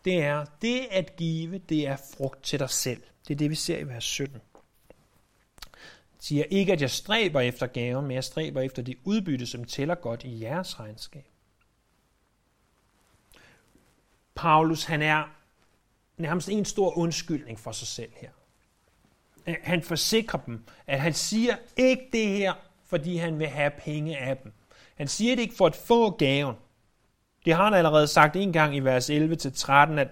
det 0.06 0.24
er, 0.24 0.46
det 0.62 0.88
at 0.92 1.16
give, 1.16 1.58
det 1.58 1.88
er 1.88 1.98
frugt 2.18 2.44
til 2.44 2.60
dig 2.60 2.70
selv. 2.70 3.04
Det 3.28 3.34
er 3.34 3.38
det, 3.38 3.50
vi 3.50 3.56
ser 3.56 3.78
i 3.78 3.88
vers 3.88 4.04
17. 4.04 4.42
Siger 6.24 6.44
ikke, 6.50 6.74
at 6.74 6.82
jeg 6.82 6.90
stræber 6.90 7.40
efter 7.40 7.68
gaven, 7.68 8.06
men 8.06 8.16
jeg 8.16 8.24
stræber 8.24 8.62
efter 8.62 8.82
det 8.82 8.98
udbytte, 9.04 9.46
som 9.46 9.64
tæller 9.64 9.96
godt 9.96 10.24
i 10.24 10.42
jeres 10.42 10.80
regnskab. 10.80 11.26
Paulus, 14.36 14.84
han 14.84 15.02
er 15.02 15.36
nærmest 16.18 16.50
en 16.50 16.66
stor 16.66 16.98
undskyldning 16.98 17.60
for 17.60 17.72
sig 17.72 17.88
selv 17.88 18.12
her. 18.16 18.30
Han 19.64 19.82
forsikrer 19.82 20.40
dem, 20.40 20.66
at 20.88 21.02
han 21.02 21.14
siger 21.14 21.56
ikke 21.78 22.10
det 22.12 22.28
her, 22.28 22.54
fordi 22.86 23.18
han 23.18 23.40
vil 23.40 23.48
have 23.48 23.72
penge 23.78 24.18
af 24.18 24.38
dem. 24.38 24.54
Han 24.96 25.08
siger 25.08 25.36
det 25.36 25.42
ikke 25.42 25.56
for 25.56 25.66
at 25.66 25.76
få 25.76 26.12
gaven. 26.12 26.56
Det 27.46 27.54
har 27.54 27.64
han 27.64 27.74
allerede 27.74 28.08
sagt 28.08 28.36
en 28.36 28.54
gang 28.54 28.76
i 28.76 28.80
vers 28.80 29.10
11-13, 29.10 29.74
at 30.00 30.10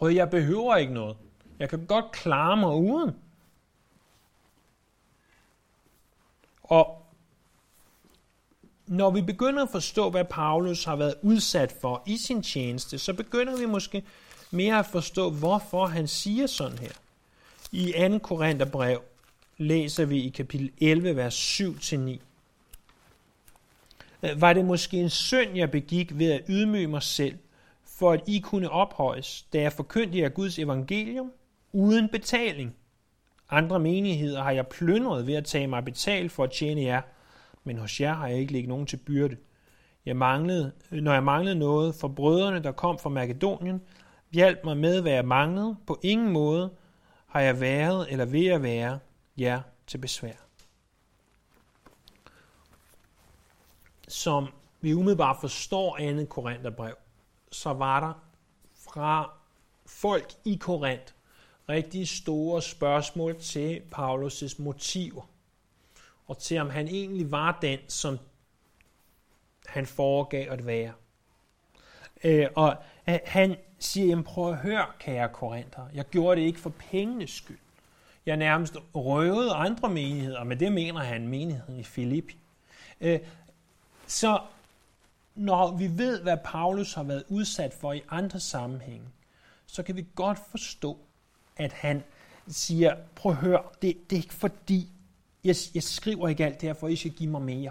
jeg 0.00 0.30
behøver 0.30 0.76
ikke 0.76 0.92
noget. 0.92 1.16
Jeg 1.58 1.68
kan 1.68 1.86
godt 1.86 2.12
klare 2.12 2.56
mig 2.56 2.74
uden. 2.74 3.25
Og 6.68 7.02
når 8.86 9.10
vi 9.10 9.22
begynder 9.22 9.62
at 9.62 9.70
forstå, 9.70 10.10
hvad 10.10 10.24
Paulus 10.24 10.84
har 10.84 10.96
været 10.96 11.14
udsat 11.22 11.72
for 11.80 12.02
i 12.06 12.16
sin 12.16 12.42
tjeneste, 12.42 12.98
så 12.98 13.12
begynder 13.12 13.56
vi 13.56 13.66
måske 13.66 14.02
mere 14.50 14.78
at 14.78 14.86
forstå, 14.86 15.30
hvorfor 15.30 15.86
han 15.86 16.08
siger 16.08 16.46
sådan 16.46 16.78
her. 16.78 16.92
I 17.72 18.08
2. 18.10 18.18
Korintherbrev 18.18 19.02
læser 19.58 20.04
vi 20.04 20.22
i 20.22 20.28
kapitel 20.28 20.70
11, 20.80 21.16
vers 21.16 21.60
7-9. 21.60 21.96
Øh, 24.22 24.40
Var 24.40 24.52
det 24.52 24.64
måske 24.64 24.96
en 24.96 25.10
synd, 25.10 25.56
jeg 25.56 25.70
begik 25.70 26.18
ved 26.18 26.32
at 26.32 26.42
ydmyge 26.48 26.86
mig 26.86 27.02
selv, 27.02 27.38
for 27.84 28.12
at 28.12 28.20
I 28.26 28.38
kunne 28.38 28.70
ophøjes, 28.70 29.46
da 29.52 29.60
jeg 29.60 29.72
forkyndte 29.72 30.18
jer 30.18 30.28
Guds 30.28 30.58
evangelium 30.58 31.32
uden 31.72 32.08
betaling? 32.08 32.76
Andre 33.50 33.80
menigheder 33.80 34.42
har 34.42 34.50
jeg 34.50 34.66
plyndret 34.66 35.26
ved 35.26 35.34
at 35.34 35.44
tage 35.44 35.66
mig 35.66 35.84
betalt 35.84 36.32
for 36.32 36.44
at 36.44 36.50
tjene 36.50 36.82
jer, 36.82 37.02
men 37.64 37.78
hos 37.78 38.00
jer 38.00 38.14
har 38.14 38.28
jeg 38.28 38.38
ikke 38.38 38.52
lægget 38.52 38.68
nogen 38.68 38.86
til 38.86 38.96
byrde. 38.96 39.36
Jeg 40.06 40.16
manglede, 40.16 40.72
når 40.90 41.12
jeg 41.12 41.22
manglede 41.22 41.58
noget 41.58 41.94
for 41.94 42.08
brødrene, 42.08 42.62
der 42.62 42.72
kom 42.72 42.98
fra 42.98 43.10
Makedonien, 43.10 43.82
hjalp 44.32 44.64
mig 44.64 44.76
med, 44.76 45.02
hvad 45.02 45.12
jeg 45.12 45.24
manglede. 45.24 45.76
På 45.86 45.98
ingen 46.02 46.32
måde 46.32 46.70
har 47.26 47.40
jeg 47.40 47.60
været 47.60 48.12
eller 48.12 48.24
ved 48.24 48.46
at 48.46 48.62
være 48.62 48.98
jer 49.38 49.60
til 49.86 49.98
besvær. 49.98 50.32
Som 54.08 54.48
vi 54.80 54.94
umiddelbart 54.94 55.36
forstår 55.40 55.96
andet 56.00 56.28
Korintherbrev, 56.28 56.94
så 57.52 57.72
var 57.72 58.00
der 58.00 58.12
fra 58.84 59.30
folk 59.86 60.32
i 60.44 60.56
Korinth 60.60 61.12
rigtig 61.68 62.08
store 62.08 62.62
spørgsmål 62.62 63.40
til 63.40 63.82
Paulus' 63.94 64.62
motiver, 64.62 65.30
og 66.26 66.38
til 66.38 66.58
om 66.58 66.70
han 66.70 66.88
egentlig 66.88 67.30
var 67.30 67.58
den, 67.62 67.78
som 67.88 68.18
han 69.66 69.86
foregav 69.86 70.52
at 70.52 70.66
være. 70.66 70.92
Øh, 72.24 72.46
og 72.54 72.76
øh, 73.08 73.18
han 73.24 73.56
siger, 73.78 74.06
jamen 74.06 74.24
prøv 74.24 74.52
at 74.52 74.58
høre, 74.58 74.86
kære 74.98 75.28
korinther, 75.28 75.88
jeg 75.94 76.04
gjorde 76.04 76.40
det 76.40 76.46
ikke 76.46 76.60
for 76.60 76.72
pengenes 76.90 77.30
skyld. 77.30 77.58
Jeg 78.26 78.36
nærmest 78.36 78.76
røvede 78.94 79.52
andre 79.52 79.88
menigheder, 79.88 80.44
men 80.44 80.60
det 80.60 80.72
mener 80.72 81.00
han 81.00 81.28
menigheden 81.28 81.80
i 81.80 81.82
Filippi. 81.82 82.38
Øh, 83.00 83.20
så 84.06 84.40
når 85.34 85.76
vi 85.76 85.98
ved, 85.98 86.22
hvad 86.22 86.36
Paulus 86.44 86.94
har 86.94 87.02
været 87.02 87.24
udsat 87.28 87.74
for 87.74 87.92
i 87.92 88.02
andre 88.08 88.40
sammenhænge, 88.40 89.06
så 89.66 89.82
kan 89.82 89.96
vi 89.96 90.06
godt 90.14 90.38
forstå, 90.50 90.98
at 91.56 91.72
han 91.72 92.02
siger, 92.48 92.94
prøv 93.14 93.32
at 93.32 93.38
høre, 93.38 93.62
det, 93.82 94.10
det 94.10 94.16
er 94.16 94.20
ikke 94.20 94.34
fordi, 94.34 94.88
jeg, 95.44 95.56
jeg 95.74 95.82
skriver 95.82 96.28
ikke 96.28 96.44
alt 96.44 96.60
det 96.60 96.68
her, 96.68 96.74
for 96.74 96.88
I 96.88 96.96
skal 96.96 97.10
give 97.10 97.30
mig 97.30 97.42
mere. 97.42 97.70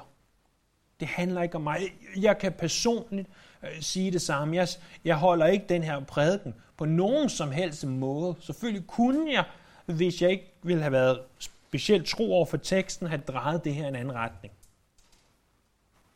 Det 0.99 1.07
handler 1.07 1.41
ikke 1.41 1.55
om 1.55 1.61
mig. 1.61 1.81
Jeg 2.17 2.37
kan 2.37 2.51
personligt 2.51 3.27
øh, 3.63 3.81
sige 3.81 4.11
det 4.11 4.21
samme. 4.21 4.55
Jeg, 4.55 4.67
jeg 5.05 5.15
holder 5.15 5.45
ikke 5.45 5.65
den 5.69 5.83
her 5.83 5.99
prædiken 5.99 6.55
på 6.77 6.85
nogen 6.85 7.29
som 7.29 7.51
helst 7.51 7.85
måde. 7.85 8.35
Selvfølgelig 8.39 8.87
kunne 8.87 9.33
jeg, 9.33 9.43
hvis 9.85 10.21
jeg 10.21 10.31
ikke 10.31 10.53
ville 10.63 10.81
have 10.81 10.91
været 10.91 11.19
specielt 11.39 12.07
tro 12.07 12.33
over 12.33 12.45
for 12.45 12.57
teksten, 12.57 13.07
have 13.07 13.21
drejet 13.27 13.63
det 13.63 13.73
her 13.73 13.85
i 13.85 13.87
en 13.87 13.95
anden 13.95 14.13
retning. 14.13 14.53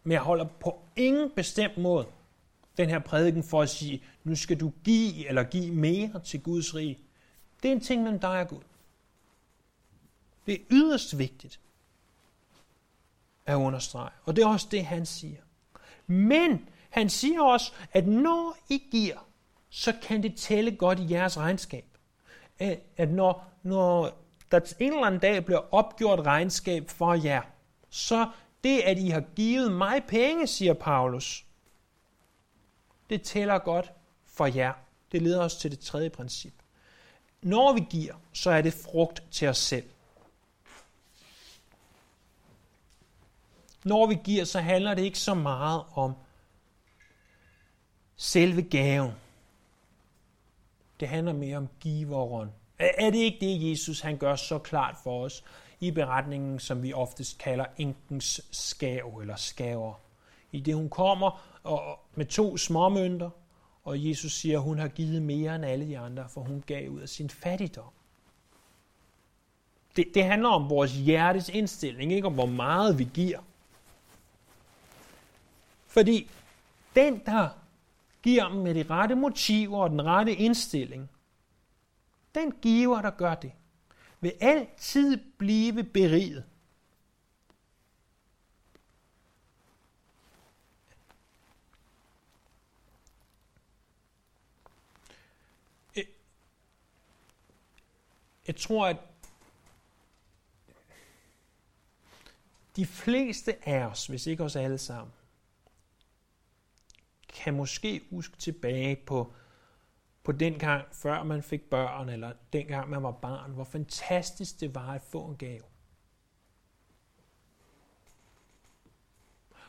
Men 0.04 0.12
jeg 0.12 0.22
holder 0.22 0.46
på 0.46 0.80
ingen 0.96 1.32
bestemt 1.36 1.78
måde 1.78 2.06
den 2.78 2.90
her 2.90 3.00
prædiken 3.00 3.44
for 3.44 3.62
at 3.62 3.70
sige, 3.70 4.04
nu 4.24 4.36
skal 4.36 4.60
du 4.60 4.72
give 4.84 5.28
eller 5.28 5.44
give 5.44 5.72
mere 5.72 6.22
til 6.26 6.42
Guds 6.42 6.76
rige. 6.76 6.98
Det 7.64 7.70
er 7.70 7.72
en 7.72 7.82
ting 7.82 8.04
mellem 8.04 8.20
dig 8.20 8.42
og 8.42 8.48
Gud. 8.48 8.62
Det 10.46 10.54
er 10.54 10.66
yderst 10.72 11.18
vigtigt 11.18 11.60
at 13.46 13.56
understrege. 13.56 14.12
Og 14.26 14.36
det 14.36 14.44
er 14.44 14.48
også 14.48 14.68
det, 14.72 14.86
han 14.86 15.06
siger. 15.06 15.42
Men 16.08 16.70
han 16.90 17.10
siger 17.10 17.42
også, 17.42 17.72
at 17.92 18.08
når 18.08 18.58
I 18.70 18.84
giver, 18.92 19.28
så 19.70 19.94
kan 20.02 20.24
det 20.24 20.36
tælle 20.36 20.76
godt 20.76 21.00
i 21.00 21.12
jeres 21.12 21.38
regnskab. 21.38 21.86
At 22.98 23.12
når, 23.12 23.46
når 23.64 24.18
der 24.52 24.74
en 24.80 24.94
eller 24.94 25.06
anden 25.06 25.22
dag 25.22 25.46
bliver 25.46 25.74
opgjort 25.74 26.20
regnskab 26.20 26.90
for 26.90 27.14
jer, 27.14 27.42
så 27.90 28.32
det, 28.64 28.80
at 28.80 28.98
I 29.00 29.10
har 29.10 29.24
givet 29.36 29.72
mig 29.72 30.04
penge, 30.08 30.48
siger 30.48 30.74
Paulus, 30.74 31.46
det 33.10 33.22
tæller 33.22 33.60
godt 33.60 33.92
for 34.26 34.46
jer. 34.46 34.74
Det 35.12 35.22
leder 35.22 35.44
os 35.44 35.56
til 35.56 35.72
det 35.72 35.80
tredje 35.80 36.10
princip. 36.10 36.54
Når 37.42 37.74
vi 37.74 37.86
giver, 37.90 38.14
så 38.34 38.52
er 38.52 38.62
det 38.62 38.74
frugt 38.74 39.24
til 39.32 39.48
os 39.48 39.58
selv. 39.58 39.90
Når 43.84 44.08
vi 44.08 44.18
giver, 44.24 44.46
så 44.46 44.60
handler 44.60 44.94
det 44.94 45.02
ikke 45.02 45.20
så 45.20 45.34
meget 45.34 45.84
om 45.94 46.14
selve 48.16 48.62
gaven. 48.62 49.12
Det 51.00 51.08
handler 51.08 51.34
mere 51.34 51.58
om 51.58 51.68
giveren. 51.80 52.50
Er 52.80 53.10
det 53.10 53.20
ikke 53.20 53.38
det, 53.42 53.72
Jesus 53.72 54.00
han 54.00 54.18
gør 54.18 54.36
så 54.36 54.60
klart 54.60 54.96
for 55.04 55.26
os 55.26 55.44
i 55.80 55.92
beretningen, 55.92 56.60
som 56.60 56.84
vi 56.84 56.94
oftest 56.94 57.38
kalder 57.38 57.66
enkens 57.78 58.42
skav 58.52 59.18
eller 59.22 59.36
skaver? 59.36 59.94
I 60.52 60.60
det 60.60 60.76
hun 60.76 60.90
kommer 60.90 61.60
og 61.64 62.00
med 62.16 62.26
to 62.26 62.58
småmønter, 62.58 63.30
og 63.90 64.10
Jesus 64.10 64.32
siger, 64.32 64.58
at 64.58 64.64
hun 64.64 64.80
har 64.80 64.88
givet 64.88 65.22
mere 65.22 65.56
end 65.56 65.66
alle 65.66 65.88
de 65.88 66.00
andre, 66.00 66.30
for 66.30 66.42
hun 66.42 66.64
gav 66.68 66.90
ud 66.90 67.00
af 67.00 67.10
sin 67.10 67.30
fattigdom. 67.30 67.94
Det, 69.96 70.06
det 70.14 70.24
handler 70.24 70.50
om 70.50 70.70
vores 70.70 70.94
hjertes 70.94 71.50
indstilling, 71.50 72.14
ikke 72.14 72.28
om 72.28 72.34
hvor 72.34 72.46
meget 72.46 73.00
vi 73.00 73.08
giver. 73.14 73.40
Fordi 75.88 76.30
den, 76.96 77.22
der 77.26 77.50
giver 78.24 78.50
med 78.50 78.76
de 78.76 78.84
rette 78.90 79.16
motiver 79.16 79.78
og 79.78 79.90
den 79.90 80.06
rette 80.06 80.36
indstilling, 80.36 81.10
den 82.36 82.52
giver, 82.62 83.02
der 83.02 83.10
gør 83.10 83.36
det, 83.36 83.52
vil 84.22 84.34
altid 84.42 85.18
blive 85.38 85.84
beriget. 85.84 86.44
Jeg 98.50 98.56
tror, 98.56 98.88
at 98.88 98.98
de 102.76 102.86
fleste 102.86 103.70
af 103.70 103.86
os, 103.86 104.08
hvis 104.08 104.28
ikke 104.28 104.44
os 104.44 104.56
alle 104.56 104.78
sammen, 104.78 105.14
kan 107.28 107.54
måske 107.54 108.02
huske 108.10 108.38
tilbage 108.38 108.96
på, 108.96 109.34
på 110.24 110.32
den 110.32 110.60
gang, 110.60 110.96
før 110.96 111.24
man 111.24 111.44
fik 111.44 111.62
børn, 111.62 112.10
eller 112.10 112.34
den 112.54 112.68
gang 112.68 112.90
man 112.90 113.04
var 113.04 113.12
barn, 113.12 113.52
hvor 113.52 113.64
fantastisk 113.64 114.60
det 114.60 114.76
var 114.76 114.94
at 114.94 115.02
få 115.02 115.26
en 115.26 115.38
gave. 115.38 115.64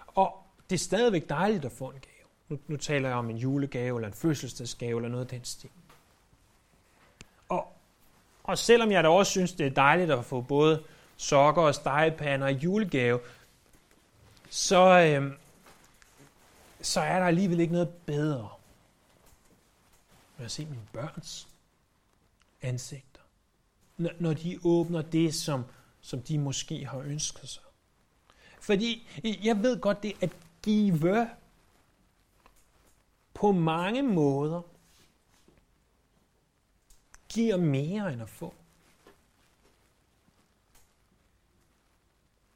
Og 0.06 0.42
det 0.70 0.76
er 0.76 0.80
stadigvæk 0.80 1.28
dejligt 1.28 1.64
at 1.64 1.72
få 1.72 1.90
en 1.90 2.00
gave. 2.00 2.28
Nu, 2.48 2.58
nu 2.66 2.76
taler 2.76 3.08
jeg 3.08 3.18
om 3.18 3.30
en 3.30 3.36
julegave, 3.36 3.98
eller 3.98 4.08
en 4.08 4.14
fødselsdagsgave, 4.14 4.98
eller 4.98 5.08
noget 5.08 5.24
af 5.24 5.30
den 5.30 5.44
stil. 5.44 5.70
Og, 8.44 8.59
selvom 8.59 8.92
jeg 8.92 9.05
da 9.05 9.09
også 9.09 9.31
synes, 9.31 9.53
det 9.53 9.66
er 9.66 9.70
dejligt 9.70 10.11
at 10.11 10.24
få 10.24 10.40
både 10.40 10.83
sokker 11.16 11.62
og 11.62 11.74
stegepander 11.74 12.46
og 12.46 12.53
julegave, 12.53 13.20
så, 14.50 15.00
øh, 15.00 15.33
så 16.83 17.00
er 17.00 17.18
der 17.18 17.26
alligevel 17.26 17.61
ikke 17.61 17.72
noget 17.72 17.88
bedre 17.88 18.48
end 20.38 20.44
at 20.44 20.50
se 20.50 20.64
mine 20.64 20.88
børns 20.92 21.48
ansigter. 22.62 23.20
Når, 23.96 24.11
når 24.18 24.35
de 24.35 24.59
åbner 24.64 25.03
det, 25.03 25.35
som, 25.35 25.64
som 26.00 26.22
de 26.22 26.38
måske 26.38 26.87
har 26.87 26.98
ønsket 26.98 27.48
sig. 27.48 27.62
Fordi 28.61 29.09
jeg 29.42 29.62
ved 29.62 29.81
godt, 29.81 30.03
det 30.03 30.12
at 30.20 30.31
give 30.62 31.29
på 33.35 33.53
mange 33.53 34.03
måder 34.03 34.62
giver 37.34 37.56
mere 37.56 38.12
end 38.12 38.22
at 38.22 38.30
få. 38.30 38.54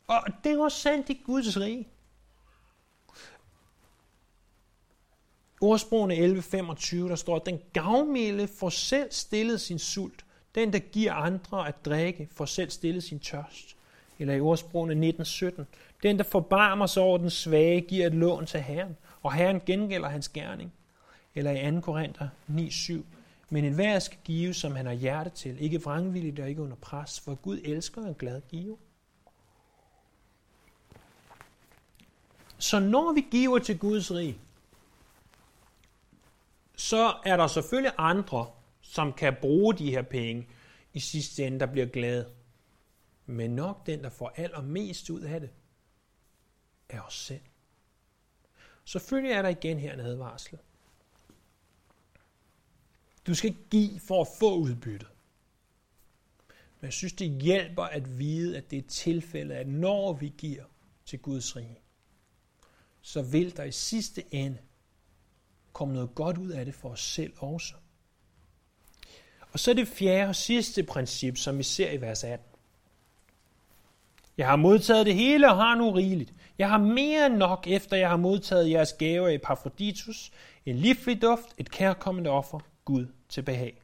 Og 0.06 0.22
det 0.44 0.52
er 0.52 0.62
også 0.62 0.78
sandt 0.78 1.10
i 1.10 1.22
Guds 1.24 1.60
rige. 1.60 1.88
Ordsprogene 5.60 6.14
11.25, 6.14 6.96
der 6.96 7.16
står, 7.16 7.38
den 7.38 7.60
gavmilde 7.72 8.48
får 8.48 8.68
selv 8.68 9.12
stillet 9.12 9.60
sin 9.60 9.78
sult. 9.78 10.24
Den, 10.54 10.72
der 10.72 10.78
giver 10.78 11.12
andre 11.12 11.68
at 11.68 11.84
drikke, 11.84 12.28
får 12.32 12.44
selv 12.44 12.70
stillet 12.70 13.04
sin 13.04 13.18
tørst. 13.18 13.76
Eller 14.18 14.34
i 14.34 14.40
ordsprogene 14.40 15.08
19.17, 15.08 15.64
den, 16.02 16.18
der 16.18 16.24
forbarmer 16.24 16.87
sig 16.87 17.02
over 17.02 17.18
den 17.18 17.30
svage, 17.30 17.80
giver 17.80 18.06
et 18.06 18.14
lån 18.14 18.46
til 18.46 18.60
Herren, 18.60 18.96
og 19.22 19.32
Herren 19.32 19.60
gengælder 19.66 20.08
hans 20.08 20.28
gerning. 20.28 20.72
Eller 21.34 21.50
i 21.50 21.74
2. 21.74 21.80
Korinther 21.80 22.28
9.7, 22.50 23.02
men 23.50 23.64
enhver 23.64 23.98
skal 23.98 24.18
give, 24.24 24.54
som 24.54 24.76
han 24.76 24.87
har 24.87 24.92
hjerte 24.92 25.30
til, 25.30 25.61
ikke 25.61 25.83
vrangvilligt 25.83 26.40
og 26.40 26.48
ikke 26.48 26.62
under 26.62 26.76
pres, 26.76 27.20
for 27.20 27.35
Gud 27.35 27.61
elsker 27.64 28.02
en 28.02 28.14
glad 28.14 28.40
give. 28.48 28.78
Så 32.59 32.80
når 32.80 33.12
vi 33.12 33.26
giver 33.30 33.59
til 33.59 33.78
Guds 33.78 34.12
rig, 34.12 34.40
så 36.76 37.14
er 37.24 37.37
der 37.37 37.46
selvfølgelig 37.46 37.92
andre, 37.98 38.50
som 38.80 39.12
kan 39.12 39.37
bruge 39.40 39.74
de 39.74 39.90
her 39.90 40.02
penge 40.02 40.48
i 40.92 41.00
sidste 41.00 41.46
ende, 41.46 41.61
der 41.61 41.66
bliver 41.66 41.87
glade. 41.87 42.30
Men 43.26 43.50
nok 43.50 43.87
den, 43.87 44.02
der 44.02 44.11
får 44.11 44.33
allermest 44.37 45.11
ud 45.11 45.20
af 45.20 45.40
det, 45.40 45.50
er 46.88 47.00
os 47.00 47.14
selv. 47.14 47.40
Selvfølgelig 48.85 49.33
er 49.33 49.42
der 49.42 49.48
igen 49.48 49.78
her 49.78 49.92
en 49.92 50.00
advarsel. 50.00 50.59
Du 53.26 53.34
skal 53.34 53.50
ikke 53.50 53.68
give 53.70 54.00
for 54.00 54.20
at 54.20 54.28
få 54.38 54.56
udbyttet. 54.56 55.08
Men 56.80 56.87
jeg 56.87 56.92
synes, 56.92 57.12
det 57.12 57.42
hjælper 57.42 57.82
at 57.82 58.18
vide, 58.18 58.56
at 58.56 58.70
det 58.70 58.78
er 58.78 58.88
tilfældet, 58.88 59.54
at 59.54 59.68
når 59.68 60.12
vi 60.12 60.32
giver 60.38 60.64
til 61.04 61.18
Guds 61.18 61.56
rige, 61.56 61.78
så 63.02 63.22
vil 63.22 63.56
der 63.56 63.64
i 63.64 63.72
sidste 63.72 64.34
ende 64.34 64.58
komme 65.72 65.94
noget 65.94 66.14
godt 66.14 66.38
ud 66.38 66.50
af 66.50 66.64
det 66.64 66.74
for 66.74 66.88
os 66.88 67.00
selv 67.00 67.32
også. 67.37 67.74
Og 69.52 69.60
så 69.60 69.74
det 69.74 69.88
fjerde 69.88 70.28
og 70.28 70.37
sidste 70.37 70.82
princip, 70.82 71.37
som 71.37 71.58
vi 71.58 71.62
ser 71.62 71.90
i 71.90 72.00
vers 72.00 72.24
18. 72.24 72.46
Jeg 74.37 74.48
har 74.48 74.56
modtaget 74.56 75.06
det 75.06 75.14
hele 75.14 75.50
og 75.50 75.56
har 75.56 75.74
nu 75.74 75.90
rigeligt. 75.90 76.34
Jeg 76.58 76.68
har 76.68 76.78
mere 76.78 77.26
end 77.26 77.37
nok, 77.37 77.66
efter 77.66 77.96
jeg 77.96 78.08
har 78.08 78.16
modtaget 78.16 78.70
jeres 78.70 78.92
gaver 78.92 79.28
i 79.28 79.38
Paphroditus, 79.38 80.32
en 80.66 80.76
livlig 80.76 81.22
duft, 81.22 81.54
et 81.58 81.70
kærkommende 81.70 82.30
offer, 82.30 82.60
Gud 82.84 83.06
til 83.35 83.42
behag. 83.42 83.83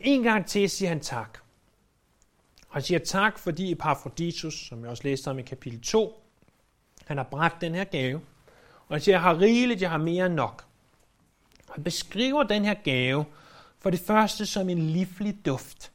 En 0.00 0.22
gang 0.22 0.46
til 0.46 0.70
siger 0.70 0.88
han 0.88 1.00
tak. 1.00 1.38
Han 2.68 2.82
siger 2.82 2.98
tak, 2.98 3.38
fordi 3.38 3.72
Epaphroditus, 3.72 4.66
som 4.66 4.82
jeg 4.82 4.90
også 4.90 5.02
læste 5.04 5.28
om 5.28 5.38
i 5.38 5.42
kapitel 5.42 5.80
2, 5.80 6.22
han 7.04 7.16
har 7.16 7.24
bragt 7.24 7.60
den 7.60 7.74
her 7.74 7.84
gave. 7.84 8.20
Og 8.88 8.94
han 8.94 9.00
siger, 9.00 9.14
jeg 9.14 9.22
har 9.22 9.40
rigeligt, 9.40 9.80
jeg 9.80 9.90
har 9.90 9.98
mere 9.98 10.26
end 10.26 10.34
nok. 10.34 10.66
Han 11.70 11.84
beskriver 11.84 12.42
den 12.42 12.64
her 12.64 12.74
gave 12.74 13.24
for 13.78 13.90
det 13.90 14.00
første 14.00 14.46
som 14.46 14.68
en 14.68 14.78
livlig 14.78 15.46
duft. 15.46 15.92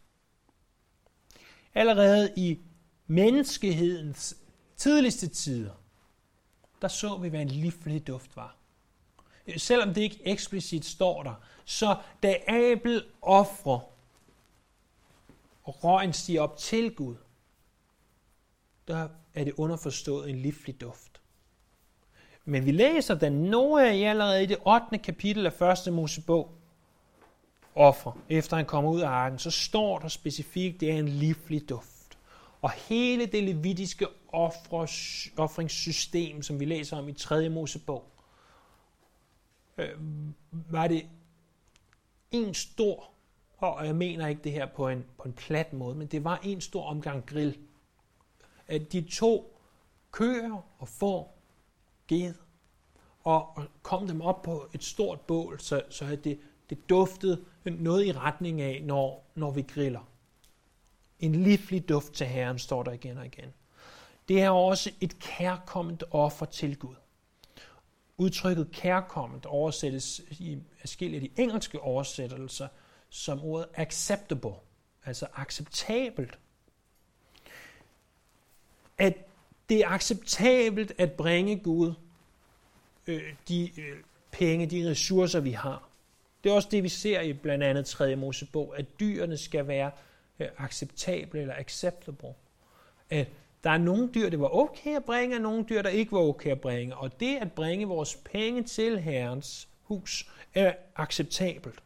Allerede 1.73 2.33
i 2.37 2.59
menneskehedens 3.07 4.37
tidligste 4.75 5.27
tider, 5.27 5.73
der 6.81 6.87
så 6.87 7.17
vi, 7.17 7.29
hvad 7.29 7.41
en 7.41 7.47
livlig 7.47 8.07
duft 8.07 8.35
var. 8.35 8.56
Selvom 9.57 9.93
det 9.93 10.01
ikke 10.01 10.19
eksplicit 10.25 10.85
står 10.85 11.23
der, 11.23 11.33
så 11.65 11.95
da 12.23 12.35
Abel 12.47 13.03
offrer 13.21 13.79
og 15.63 15.83
røgen 15.83 16.13
stiger 16.13 16.41
op 16.41 16.57
til 16.57 16.95
Gud, 16.95 17.15
der 18.87 19.07
er 19.33 19.43
det 19.43 19.53
underforstået 19.57 20.29
en 20.29 20.35
livlig 20.35 20.81
duft. 20.81 21.21
Men 22.45 22.65
vi 22.65 22.71
læser, 22.71 23.15
da 23.15 23.29
Noah 23.29 23.95
i 23.95 24.03
allerede 24.03 24.43
i 24.43 24.45
det 24.45 24.57
8. 24.65 24.97
kapitel 24.97 25.45
af 25.45 25.87
1. 25.87 25.93
Mosebog 25.93 26.51
offer, 27.75 28.17
efter 28.29 28.57
han 28.57 28.65
kommer 28.65 28.91
ud 28.91 29.01
af 29.01 29.07
arken, 29.07 29.39
så 29.39 29.51
står 29.51 29.99
der 29.99 30.07
specifikt, 30.07 30.79
det 30.79 30.91
er 30.91 30.99
en 30.99 31.07
livlig 31.07 31.69
duft. 31.69 32.17
Og 32.61 32.71
hele 32.71 33.25
det 33.25 33.43
levitiske 33.43 34.07
offringssystem, 35.37 36.41
som 36.41 36.59
vi 36.59 36.65
læser 36.65 36.97
om 36.97 37.09
i 37.09 37.13
3. 37.13 37.49
Mosebog, 37.49 38.11
øh, 39.77 39.99
var 40.51 40.87
det 40.87 41.07
en 42.31 42.53
stor, 42.53 43.09
og 43.57 43.85
jeg 43.85 43.95
mener 43.95 44.27
ikke 44.27 44.43
det 44.43 44.51
her 44.51 44.65
på 44.65 44.89
en, 44.89 45.05
på 45.17 45.23
en 45.23 45.33
plat 45.33 45.73
måde, 45.73 45.95
men 45.95 46.07
det 46.07 46.23
var 46.23 46.39
en 46.43 46.61
stor 46.61 46.85
omgang 46.85 47.25
grill. 47.25 47.57
At 48.67 48.91
de 48.91 49.01
to 49.01 49.59
køer 50.11 50.65
og 50.79 50.87
får 50.87 51.37
ged, 52.07 52.33
og 53.23 53.63
kom 53.81 54.07
dem 54.07 54.21
op 54.21 54.41
på 54.41 54.69
et 54.73 54.83
stort 54.83 55.21
bål, 55.21 55.59
så, 55.59 55.81
så 55.89 56.17
det, 56.23 56.39
det 56.69 56.89
duftede 56.89 57.45
noget 57.65 58.05
i 58.05 58.11
retning 58.11 58.61
af, 58.61 58.83
når, 58.83 59.25
når 59.35 59.51
vi 59.51 59.61
griller. 59.61 60.09
En 61.19 61.35
livlig 61.35 61.89
duft 61.89 62.13
til 62.13 62.27
Herren, 62.27 62.59
står 62.59 62.83
der 62.83 62.91
igen 62.91 63.17
og 63.17 63.25
igen. 63.25 63.53
Det 64.27 64.41
er 64.41 64.49
også 64.49 64.91
et 65.01 65.19
kærkommet 65.19 66.03
offer 66.11 66.45
til 66.45 66.77
Gud. 66.77 66.95
Udtrykket 68.17 68.71
kærkommet 68.71 69.45
oversættes 69.45 70.21
i 70.29 70.57
forskellige 70.79 71.21
af 71.21 71.29
de 71.29 71.41
engelske 71.41 71.79
oversættelser 71.79 72.67
som 73.09 73.43
ordet 73.43 73.67
acceptable, 73.75 74.53
altså 75.05 75.27
acceptabelt. 75.35 76.39
At 78.97 79.13
det 79.69 79.79
er 79.79 79.87
acceptabelt 79.89 80.91
at 80.97 81.11
bringe 81.11 81.59
Gud 81.59 81.93
øh, 83.07 83.33
de 83.47 83.81
øh, 83.81 83.97
penge, 84.31 84.65
de 84.65 84.89
ressourcer, 84.89 85.39
vi 85.39 85.51
har. 85.51 85.89
Det 86.43 86.49
er 86.49 86.53
også 86.53 86.69
det, 86.71 86.83
vi 86.83 86.89
ser 86.89 87.21
i 87.21 87.33
blandt 87.33 87.63
andet 87.63 87.85
3. 87.85 88.15
Mosebog, 88.15 88.79
at 88.79 88.99
dyrene 88.99 89.37
skal 89.37 89.67
være 89.67 89.91
øh, 90.39 90.47
acceptable 90.57 91.41
eller 91.41 91.55
acceptable. 91.57 92.33
At 93.09 93.27
der 93.67 93.73
er 93.73 93.77
nogle 93.77 94.09
dyr, 94.15 94.29
det 94.29 94.39
var 94.39 94.55
okay 94.55 94.95
at 94.95 95.05
bringe, 95.05 95.35
og 95.35 95.41
nogle 95.41 95.65
dyr, 95.69 95.81
der 95.81 95.89
ikke 95.89 96.11
var 96.11 96.19
okay 96.19 96.51
at 96.51 96.61
bringe. 96.61 96.95
Og 96.95 97.19
det 97.19 97.37
at 97.37 97.51
bringe 97.51 97.85
vores 97.85 98.15
penge 98.15 98.63
til 98.63 98.99
Herrens 98.99 99.67
hus 99.83 100.29
er 100.53 100.73
acceptabelt. 100.95 101.79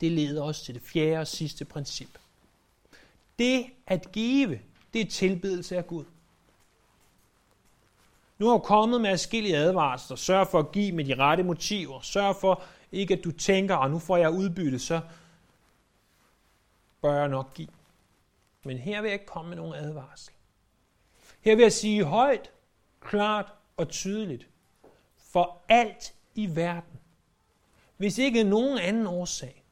Det 0.00 0.12
leder 0.12 0.42
os 0.42 0.62
til 0.62 0.74
det 0.74 0.82
fjerde 0.82 1.20
og 1.20 1.26
sidste 1.26 1.64
princip. 1.64 2.18
Det 3.38 3.66
at 3.86 4.12
give, 4.12 4.60
det 4.92 5.00
er 5.00 5.10
tilbedelse 5.10 5.76
af 5.76 5.86
Gud. 5.86 6.04
Nu 8.38 8.46
har 8.46 8.54
jeg 8.54 8.62
kommet 8.62 9.00
med 9.00 9.10
forskellige 9.10 9.56
advarsler. 9.56 10.16
Sørg 10.16 10.48
for 10.48 10.58
at 10.58 10.72
give 10.72 10.92
med 10.92 11.04
de 11.04 11.14
rette 11.14 11.42
motiver. 11.42 12.00
Sørg 12.00 12.36
for 12.36 12.62
ikke, 12.92 13.14
at 13.14 13.24
du 13.24 13.30
tænker, 13.30 13.76
at 13.76 13.90
nu 13.90 13.98
får 13.98 14.16
jeg 14.16 14.30
udbytte, 14.30 14.78
så 14.78 15.00
bør 17.02 17.18
jeg 17.18 17.28
nok 17.28 17.54
give. 17.54 17.68
Men 18.64 18.78
her 18.78 19.00
vil 19.00 19.08
jeg 19.08 19.14
ikke 19.14 19.26
komme 19.26 19.48
med 19.48 19.56
nogen 19.56 19.74
advarsel. 19.74 20.32
Her 21.40 21.56
vil 21.56 21.62
jeg 21.62 21.72
sige 21.72 22.04
højt, 22.04 22.50
klart 23.00 23.52
og 23.76 23.88
tydeligt. 23.88 24.48
For 25.16 25.62
alt 25.68 26.14
i 26.34 26.56
verden. 26.56 27.00
Hvis 27.96 28.18
ikke 28.18 28.44
nogen 28.44 28.78
anden 28.78 29.06
årsag, 29.06 29.64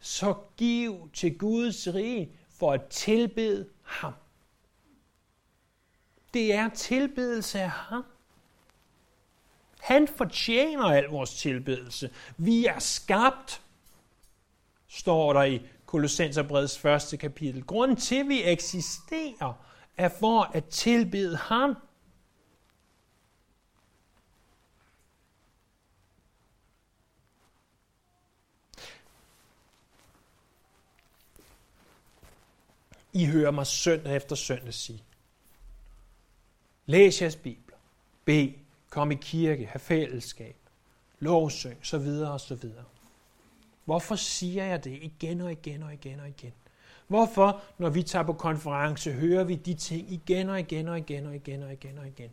så 0.00 0.34
giv 0.56 1.10
til 1.12 1.38
Guds 1.38 1.94
rige 1.94 2.32
for 2.50 2.72
at 2.72 2.86
tilbede 2.86 3.68
ham. 3.82 4.12
Det 6.34 6.54
er 6.54 6.68
tilbedelse 6.68 7.60
af 7.60 7.70
ham. 7.70 8.04
Han 9.80 10.08
fortjener 10.08 10.84
al 10.84 11.04
vores 11.04 11.34
tilbedelse. 11.34 12.10
Vi 12.36 12.66
er 12.66 12.78
skabt, 12.78 13.62
står 14.88 15.32
der 15.32 15.42
i 15.42 15.66
Kolossenserbreds 15.90 16.78
første 16.78 17.16
kapitel. 17.16 17.62
Grunden 17.64 17.96
til, 17.96 18.20
at 18.20 18.28
vi 18.28 18.42
eksisterer, 18.44 19.52
er 19.96 20.08
for 20.08 20.42
at 20.42 20.64
tilbede 20.64 21.36
ham. 21.36 21.76
I 33.12 33.26
hører 33.26 33.50
mig 33.50 33.66
søndag 33.66 34.16
efter 34.16 34.36
søndag 34.36 34.74
sige, 34.74 35.04
Læs 36.86 37.22
jeres 37.22 37.36
bibler. 37.36 37.76
Be. 38.24 38.54
Kom 38.90 39.10
i 39.10 39.14
kirke, 39.14 39.66
have 39.66 39.80
fællesskab, 39.80 40.56
lovsøg, 41.18 41.76
så 41.82 41.98
videre 41.98 42.32
og 42.32 42.40
så 42.40 42.54
videre. 42.54 42.84
Hvorfor 43.90 44.16
siger 44.16 44.64
jeg 44.64 44.84
det 44.84 44.98
igen 45.02 45.40
og 45.40 45.52
igen 45.52 45.82
og 45.82 45.92
igen 45.92 46.20
og 46.20 46.28
igen? 46.28 46.52
Hvorfor, 47.06 47.62
når 47.78 47.90
vi 47.90 48.02
tager 48.02 48.22
på 48.22 48.32
konference, 48.32 49.12
hører 49.12 49.44
vi 49.44 49.54
de 49.54 49.74
ting 49.74 50.12
igen 50.12 50.48
og 50.48 50.60
igen 50.60 50.88
og 50.88 50.98
igen 50.98 51.26
og 51.26 51.34
igen 51.34 51.62
og 51.62 51.72
igen 51.72 51.98
og 51.98 52.06
igen? 52.06 52.30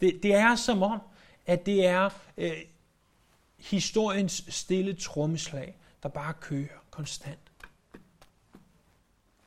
Det, 0.00 0.22
det 0.22 0.34
er 0.34 0.54
som 0.54 0.82
om, 0.82 1.00
at 1.46 1.66
det 1.66 1.86
er 1.86 2.10
øh, 2.36 2.52
historiens 3.58 4.44
stille 4.48 4.94
trommeslag, 4.94 5.76
der 6.02 6.08
bare 6.08 6.34
kører 6.40 6.84
konstant. 6.90 7.52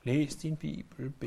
Læs 0.03 0.35
din 0.35 0.55
Bibel, 0.55 1.09
B. 1.09 1.23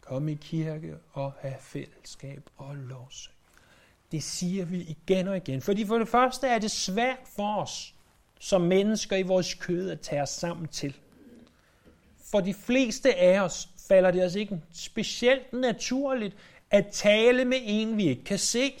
Kom 0.00 0.28
i 0.28 0.34
kirke 0.34 0.96
og 1.12 1.32
have 1.40 1.56
fællesskab 1.60 2.50
og 2.56 2.76
lovsøg. 2.76 3.34
Det 4.12 4.22
siger 4.22 4.64
vi 4.64 4.80
igen 4.82 5.28
og 5.28 5.36
igen. 5.36 5.62
Fordi 5.62 5.86
for 5.86 5.98
det 5.98 6.08
første 6.08 6.46
er 6.46 6.58
det 6.58 6.70
svært 6.70 7.18
for 7.36 7.56
os 7.56 7.94
som 8.40 8.60
mennesker 8.60 9.16
i 9.16 9.22
vores 9.22 9.54
kød 9.54 9.90
at 9.90 10.00
tage 10.00 10.22
os 10.22 10.30
sammen 10.30 10.68
til. 10.68 10.96
For 12.30 12.40
de 12.40 12.54
fleste 12.54 13.14
af 13.14 13.40
os 13.40 13.68
falder 13.88 14.10
det 14.10 14.24
os 14.24 14.34
ikke 14.34 14.62
specielt 14.72 15.52
naturligt 15.52 16.36
at 16.70 16.86
tale 16.92 17.44
med 17.44 17.58
en, 17.62 17.96
vi 17.96 18.08
ikke 18.08 18.24
kan 18.24 18.38
se. 18.38 18.74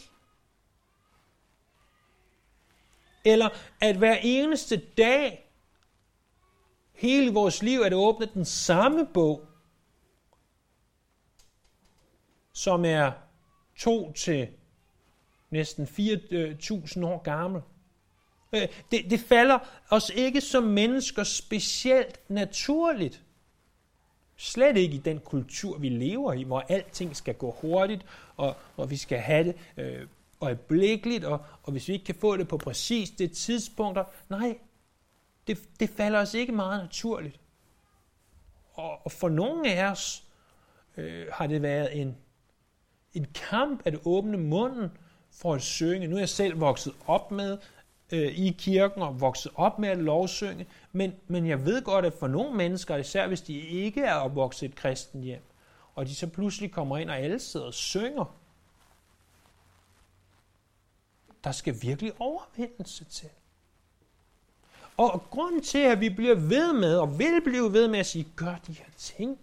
Eller 3.24 3.48
at 3.80 3.96
hver 3.96 4.16
eneste 4.22 4.76
dag, 4.76 5.50
hele 6.92 7.32
vores 7.32 7.62
liv, 7.62 7.80
at 7.80 7.92
åbne 7.92 8.26
den 8.34 8.44
samme 8.44 9.06
bog, 9.14 9.46
som 12.52 12.84
er 12.84 13.12
to 13.76 14.12
til 14.12 14.48
næsten 15.50 15.84
4.000 15.84 15.98
øh, 16.34 17.04
år 17.04 17.22
gammel. 17.22 17.62
Øh, 18.52 18.68
det, 18.90 19.10
det 19.10 19.20
falder 19.20 19.58
os 19.90 20.10
ikke 20.14 20.40
som 20.40 20.62
mennesker 20.62 21.24
specielt 21.24 22.30
naturligt. 22.30 23.22
Slet 24.36 24.76
ikke 24.76 24.94
i 24.94 24.98
den 24.98 25.18
kultur, 25.18 25.78
vi 25.78 25.88
lever 25.88 26.32
i, 26.32 26.42
hvor 26.42 26.60
alting 26.68 27.16
skal 27.16 27.34
gå 27.34 27.56
hurtigt, 27.60 28.06
og, 28.36 28.56
og 28.76 28.90
vi 28.90 28.96
skal 28.96 29.18
have 29.18 29.44
det 29.44 29.56
øh, 29.76 30.06
øjeblikkeligt, 30.40 31.24
og, 31.24 31.44
og 31.62 31.72
hvis 31.72 31.88
vi 31.88 31.92
ikke 31.92 32.04
kan 32.04 32.14
få 32.14 32.36
det 32.36 32.48
på 32.48 32.56
præcis 32.56 33.10
det 33.10 33.32
tidspunkter, 33.32 34.04
nej, 34.28 34.58
det, 35.46 35.80
det 35.80 35.90
falder 35.90 36.20
os 36.20 36.34
ikke 36.34 36.52
meget 36.52 36.82
naturligt. 36.82 37.40
Og, 38.72 39.04
og 39.04 39.12
for 39.12 39.28
nogle 39.28 39.72
af 39.72 39.90
os 39.90 40.24
øh, 40.96 41.26
har 41.32 41.46
det 41.46 41.62
været 41.62 42.00
en, 42.00 42.16
en 43.12 43.26
kamp 43.34 43.82
at 43.84 43.94
åbne 44.04 44.36
munden 44.36 44.90
for 45.32 45.54
at 45.54 45.62
synge. 45.62 46.06
Nu 46.06 46.16
er 46.16 46.20
jeg 46.20 46.28
selv 46.28 46.60
vokset 46.60 46.94
op 47.06 47.30
med 47.30 47.58
øh, 48.12 48.38
i 48.38 48.56
kirken 48.58 49.02
og 49.02 49.20
vokset 49.20 49.52
op 49.54 49.78
med 49.78 49.88
at 49.88 49.98
lovsynge, 49.98 50.66
men, 50.92 51.12
men 51.26 51.46
jeg 51.46 51.64
ved 51.64 51.82
godt, 51.82 52.04
at 52.04 52.12
for 52.12 52.28
nogle 52.28 52.56
mennesker, 52.56 52.96
især 52.96 53.26
hvis 53.26 53.40
de 53.40 53.58
ikke 53.58 54.02
er 54.02 54.14
opvokset 54.14 54.62
i 54.62 54.64
et 54.64 54.74
kristent 54.74 55.24
hjem, 55.24 55.42
og 55.94 56.06
de 56.06 56.14
så 56.14 56.26
pludselig 56.26 56.72
kommer 56.72 56.98
ind, 56.98 57.10
og 57.10 57.18
alle 57.18 57.38
sidder 57.38 57.66
og 57.66 57.74
synger, 57.74 58.36
der 61.44 61.52
skal 61.52 61.82
virkelig 61.82 62.12
overvindelse 62.18 63.04
til. 63.04 63.28
Og 64.96 65.22
grunden 65.30 65.62
til, 65.62 65.78
at 65.78 66.00
vi 66.00 66.08
bliver 66.08 66.34
ved 66.34 66.72
med, 66.72 66.96
og 66.96 67.18
vil 67.18 67.40
blive 67.44 67.72
ved 67.72 67.88
med 67.88 67.98
at 67.98 68.06
sige, 68.06 68.28
gør 68.36 68.56
de 68.66 68.72
her 68.72 68.90
ting, 68.96 69.38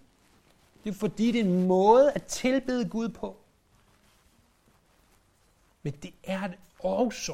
det 0.84 0.89
er 0.89 0.93
fordi, 0.93 1.32
det 1.32 1.41
er 1.41 1.45
en 1.45 1.67
måde 1.67 2.12
at 2.12 2.23
tilbede 2.23 2.89
Gud 2.89 3.10
på. 3.10 3.38
Men 5.84 5.93
det 5.93 6.13
er 6.23 6.47
det 6.47 6.58
også 6.80 7.34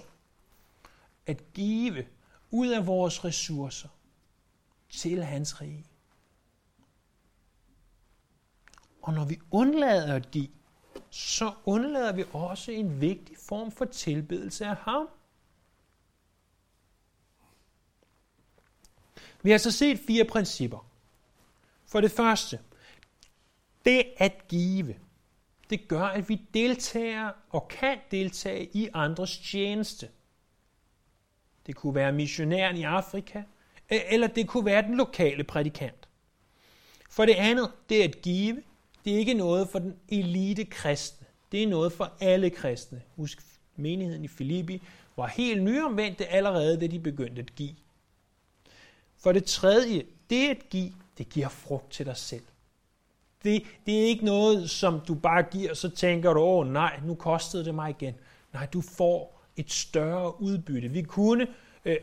at 1.26 1.54
give 1.54 2.08
ud 2.52 2.68
af 2.68 2.88
vores 2.88 3.26
ressourcer 3.26 3.90
til 4.90 5.24
hans 5.24 5.62
rige. 5.62 5.86
Og 9.02 9.14
når 9.14 9.26
vi 9.26 9.40
undlader 9.52 10.16
at 10.16 10.32
give, 10.32 10.50
så 11.10 11.54
undlader 11.66 12.14
vi 12.14 12.24
også 12.34 12.72
en 12.72 13.02
vigtig 13.02 13.38
form 13.38 13.72
for 13.72 13.86
tilbedelse 13.86 14.66
af 14.66 14.76
ham. 14.76 15.10
Vi 19.42 19.52
har 19.52 19.58
så 19.58 19.72
set 19.72 20.00
fire 20.00 20.26
principper. 20.26 20.88
For 21.86 22.02
det 22.02 22.12
første, 22.12 22.60
det 23.86 24.14
at 24.18 24.48
give, 24.48 24.96
det 25.70 25.88
gør, 25.88 26.06
at 26.06 26.30
vi 26.30 26.42
deltager 26.54 27.32
og 27.50 27.68
kan 27.68 28.00
deltage 28.12 28.70
i 28.74 28.90
andres 28.94 29.38
tjeneste. 29.38 30.10
Det 31.66 31.76
kunne 31.76 31.96
være 31.96 32.12
missionæren 32.12 32.78
i 32.78 32.84
Afrika, 32.84 33.42
eller 33.90 34.28
det 34.28 34.48
kunne 34.48 34.66
være 34.66 34.82
den 34.82 34.98
lokale 34.98 35.44
prædikant. 35.44 36.08
For 37.10 37.26
det 37.26 37.34
andet, 37.34 37.72
det 37.90 38.04
at 38.04 38.22
give, 38.22 38.64
det 39.06 39.14
er 39.14 39.18
ikke 39.18 39.34
noget 39.34 39.70
for 39.70 39.80
den 39.80 39.96
elite 40.10 40.66
kristne. 40.66 41.28
Det 41.52 41.64
er 41.64 41.68
noget 41.68 41.94
for 41.94 42.12
alle 42.20 42.50
kristne. 42.50 43.02
Husk, 43.16 43.42
menigheden 43.76 44.24
i 44.24 44.28
Filippi 44.28 44.82
var 45.18 45.28
helt 45.28 45.64
nyomvendte 45.64 46.26
allerede, 46.26 46.80
da 46.80 46.88
de 46.88 47.00
begyndte 47.00 47.42
at 47.42 47.56
give. 47.56 47.76
For 49.18 49.32
det 49.32 49.46
tredje, 49.46 50.04
det 50.30 50.50
at 50.50 50.70
give, 50.70 50.94
det 51.18 51.30
giver 51.30 51.50
frugt 51.50 51.92
til 51.92 52.06
dig 52.06 52.18
selv. 52.18 52.44
Det, 53.44 53.64
det 53.86 54.00
er 54.00 54.06
ikke 54.06 54.26
noget, 54.26 54.70
som 54.70 55.00
du 55.00 55.16
bare 55.16 55.44
giver, 55.44 55.70
og 55.70 55.78
så 55.78 55.90
tænker 55.90 56.34
du, 56.34 56.40
åh 56.40 56.68
nej, 56.68 57.00
nu 57.06 57.16
kostede 57.16 57.66
det 57.66 57.76
mig 57.76 57.90
igen. 57.90 58.16
Nej, 58.54 58.66
du 58.66 58.82
får 58.82 59.43
et 59.58 59.72
større 59.72 60.42
udbytte. 60.42 60.88
Vi 60.88 61.02
kunne 61.02 61.48
øh, 61.86 61.98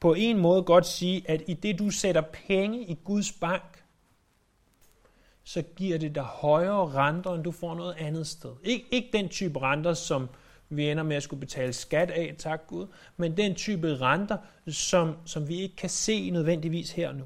på 0.00 0.14
en 0.14 0.38
måde 0.38 0.62
godt 0.62 0.86
sige, 0.86 1.30
at 1.30 1.42
i 1.46 1.54
det 1.54 1.78
du 1.78 1.90
sætter 1.90 2.20
penge 2.20 2.84
i 2.86 2.98
Guds 3.04 3.32
bank, 3.32 3.84
så 5.44 5.62
giver 5.62 5.98
det 5.98 6.14
dig 6.14 6.22
højere 6.22 6.92
renter, 6.92 7.34
end 7.34 7.44
du 7.44 7.52
får 7.52 7.74
noget 7.74 7.94
andet 7.98 8.26
sted. 8.26 8.52
Ik- 8.64 8.88
ikke 8.90 9.08
den 9.12 9.28
type 9.28 9.58
renter, 9.58 9.94
som 9.94 10.28
vi 10.68 10.90
ender 10.90 11.02
med 11.02 11.16
at 11.16 11.22
skulle 11.22 11.40
betale 11.40 11.72
skat 11.72 12.10
af, 12.10 12.34
tak 12.38 12.66
Gud, 12.66 12.86
men 13.16 13.36
den 13.36 13.54
type 13.54 13.96
renter, 13.96 14.38
som, 14.68 15.16
som 15.24 15.48
vi 15.48 15.60
ikke 15.60 15.76
kan 15.76 15.90
se 15.90 16.30
nødvendigvis 16.30 16.92
her 16.92 17.12
nu. 17.12 17.24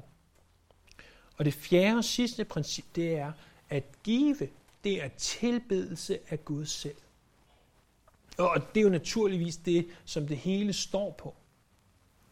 Og 1.37 1.45
det 1.45 1.53
fjerde 1.53 1.97
og 1.97 2.03
sidste 2.03 2.45
princip, 2.45 2.85
det 2.95 3.17
er, 3.17 3.31
at 3.69 3.83
give, 4.03 4.37
det 4.83 5.03
er 5.03 5.07
tilbedelse 5.07 6.19
af 6.29 6.45
Gud 6.45 6.65
selv. 6.65 6.95
Og 8.37 8.61
det 8.73 8.79
er 8.79 8.83
jo 8.83 8.89
naturligvis 8.89 9.57
det, 9.57 9.87
som 10.05 10.27
det 10.27 10.37
hele 10.37 10.73
står 10.73 11.11
på. 11.11 11.35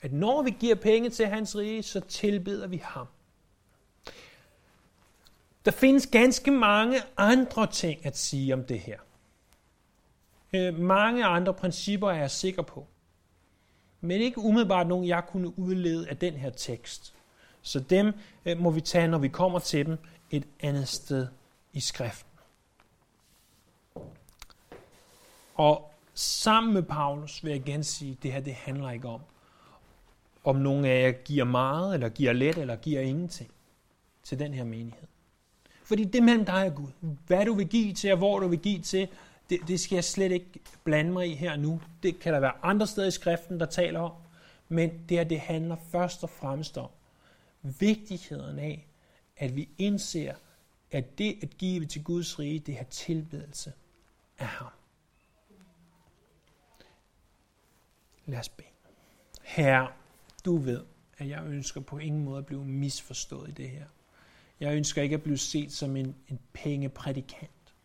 At 0.01 0.13
når 0.13 0.41
vi 0.41 0.55
giver 0.59 0.75
penge 0.75 1.09
til 1.09 1.27
hans 1.27 1.55
rige, 1.55 1.83
så 1.83 1.99
tilbeder 1.99 2.67
vi 2.67 2.77
ham. 2.83 3.07
Der 5.65 5.71
findes 5.71 6.07
ganske 6.07 6.51
mange 6.51 7.01
andre 7.17 7.67
ting 7.67 8.05
at 8.05 8.17
sige 8.17 8.53
om 8.53 8.63
det 8.63 8.79
her. 8.79 8.99
Øh, 10.53 10.79
mange 10.79 11.25
andre 11.25 11.53
principper 11.53 12.09
er 12.09 12.17
jeg 12.17 12.31
sikker 12.31 12.61
på. 12.61 12.87
Men 14.01 14.21
ikke 14.21 14.39
umiddelbart 14.39 14.87
nogen, 14.87 15.07
jeg 15.07 15.23
kunne 15.27 15.59
udlede 15.59 16.09
af 16.09 16.17
den 16.17 16.33
her 16.33 16.49
tekst. 16.49 17.13
Så 17.61 17.79
dem 17.79 18.13
øh, 18.45 18.59
må 18.59 18.71
vi 18.71 18.81
tage, 18.81 19.07
når 19.07 19.17
vi 19.17 19.27
kommer 19.27 19.59
til 19.59 19.85
dem 19.85 19.97
et 20.31 20.47
andet 20.59 20.87
sted 20.87 21.27
i 21.73 21.79
skriften. 21.79 22.29
Og 25.55 25.92
sammen 26.13 26.73
med 26.73 26.83
Paulus 26.83 27.43
vil 27.43 27.49
jeg 27.49 27.67
igen 27.67 27.83
sige, 27.83 28.11
at 28.11 28.23
det 28.23 28.33
her 28.33 28.39
det 28.39 28.53
handler 28.53 28.91
ikke 28.91 29.07
om, 29.07 29.21
om 30.43 30.55
nogen 30.55 30.85
af 30.85 31.03
jer 31.03 31.11
giver 31.11 31.45
meget, 31.45 31.93
eller 31.93 32.09
giver 32.09 32.33
let, 32.33 32.57
eller 32.57 32.75
giver 32.75 33.01
ingenting 33.01 33.51
til 34.23 34.39
den 34.39 34.53
her 34.53 34.63
menighed. 34.63 35.07
Fordi 35.83 36.03
det 36.03 36.15
er 36.15 36.23
mellem 36.23 36.45
dig 36.45 36.65
og 36.65 36.75
Gud. 36.75 36.87
Hvad 37.27 37.45
du 37.45 37.53
vil 37.53 37.67
give 37.67 37.93
til, 37.93 38.11
og 38.11 38.17
hvor 38.17 38.39
du 38.39 38.47
vil 38.47 38.59
give 38.59 38.81
til, 38.81 39.07
det, 39.49 39.59
det 39.67 39.79
skal 39.79 39.95
jeg 39.95 40.03
slet 40.03 40.31
ikke 40.31 40.59
blande 40.83 41.11
mig 41.11 41.27
i 41.27 41.35
her 41.35 41.55
nu. 41.55 41.81
Det 42.03 42.19
kan 42.19 42.33
der 42.33 42.39
være 42.39 42.53
andre 42.63 42.87
steder 42.87 43.07
i 43.07 43.11
skriften, 43.11 43.59
der 43.59 43.65
taler 43.65 43.99
om. 43.99 44.11
Men 44.69 44.89
det 45.09 45.17
her, 45.17 45.23
det 45.23 45.39
handler 45.39 45.75
først 45.91 46.23
og 46.23 46.29
fremmest 46.29 46.77
om 46.77 46.89
vigtigheden 47.61 48.59
af, 48.59 48.87
at 49.37 49.55
vi 49.55 49.69
indser, 49.77 50.33
at 50.91 51.17
det 51.17 51.37
at 51.41 51.57
give 51.57 51.85
til 51.85 52.03
Guds 52.03 52.39
rige, 52.39 52.59
det 52.59 52.79
er 52.79 52.83
tilbedelse 52.83 53.73
af 54.39 54.47
ham. 54.47 54.67
Lad 58.25 58.39
os 58.39 58.49
bede. 58.49 58.67
Herre, 59.41 59.91
du 60.45 60.57
ved, 60.57 60.83
at 61.17 61.29
jeg 61.29 61.45
ønsker 61.45 61.81
på 61.81 61.97
ingen 61.97 62.23
måde 62.23 62.37
at 62.37 62.45
blive 62.45 62.65
misforstået 62.65 63.49
i 63.49 63.51
det 63.51 63.69
her. 63.69 63.85
Jeg 64.59 64.75
ønsker 64.75 65.01
ikke 65.01 65.15
at 65.15 65.23
blive 65.23 65.37
set 65.37 65.71
som 65.71 65.95
en, 65.95 66.15
en 66.27 66.39
pengeprædikant. 66.53 67.75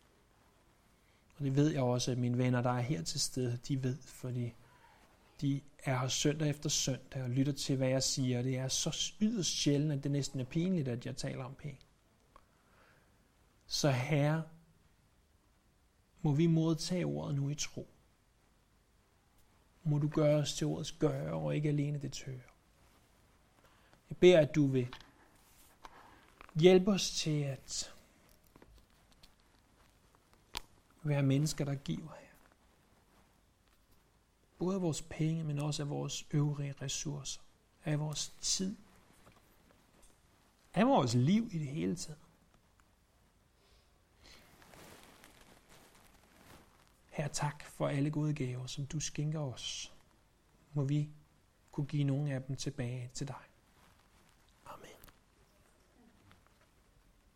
Og 1.37 1.45
det 1.45 1.55
ved 1.55 1.71
jeg 1.71 1.81
også, 1.81 2.11
at 2.11 2.17
mine 2.17 2.37
venner, 2.37 2.61
der 2.61 2.69
er 2.69 2.81
her 2.81 3.01
til 3.01 3.19
stede, 3.19 3.59
de 3.67 3.83
ved, 3.83 3.97
fordi 4.05 4.53
de 5.41 5.61
er 5.83 5.99
her 5.99 6.07
søndag 6.07 6.49
efter 6.49 6.69
søndag 6.69 7.23
og 7.23 7.29
lytter 7.29 7.53
til, 7.53 7.77
hvad 7.77 7.89
jeg 7.89 8.03
siger. 8.03 8.41
Det 8.41 8.57
er 8.57 8.67
så 8.67 9.13
yderst 9.21 9.49
sjældent, 9.49 9.91
at 9.91 10.03
det 10.03 10.11
næsten 10.11 10.39
er 10.39 10.43
pinligt, 10.43 10.87
at 10.87 11.05
jeg 11.05 11.17
taler 11.17 11.43
om 11.43 11.53
penge. 11.53 11.79
Så 13.67 13.91
herre, 13.91 14.43
må 16.21 16.33
vi 16.33 16.47
modtage 16.47 17.05
ordet 17.05 17.35
nu 17.35 17.49
i 17.49 17.55
tro. 17.55 17.87
Må 19.83 19.97
du 19.97 20.07
gøre 20.07 20.35
os 20.35 20.53
til 20.53 20.67
ordets 20.67 20.91
gøre, 20.91 21.33
og 21.33 21.55
ikke 21.55 21.69
alene 21.69 22.01
det 22.01 22.13
tør. 22.13 22.31
Jeg 24.09 24.17
beder, 24.19 24.39
at 24.39 24.55
du 24.55 24.67
vil 24.67 24.87
hjælpe 26.55 26.91
os 26.91 27.11
til 27.11 27.43
at 27.43 27.93
være 31.03 31.23
mennesker, 31.23 31.65
der 31.65 31.75
giver 31.75 32.15
her. 32.19 32.27
Både 34.57 34.75
af 34.75 34.81
vores 34.81 35.01
penge, 35.01 35.43
men 35.43 35.59
også 35.59 35.83
af 35.83 35.89
vores 35.89 36.27
øvrige 36.31 36.75
ressourcer. 36.81 37.41
Af 37.85 37.99
vores 37.99 38.33
tid. 38.41 38.75
Af 40.73 40.87
vores 40.87 41.13
liv 41.13 41.49
i 41.51 41.59
det 41.59 41.67
hele 41.67 41.95
taget. 41.95 42.19
Her 47.19 47.27
tak 47.27 47.63
for 47.63 47.87
alle 47.87 48.11
gode 48.11 48.33
gaver, 48.33 48.65
som 48.65 48.85
du 48.85 48.99
skænker 48.99 49.39
os. 49.39 49.93
Må 50.73 50.83
vi 50.83 51.09
kunne 51.71 51.87
give 51.87 52.03
nogle 52.03 52.33
af 52.33 52.43
dem 52.43 52.55
tilbage 52.55 53.09
til 53.13 53.27
dig. 53.27 53.48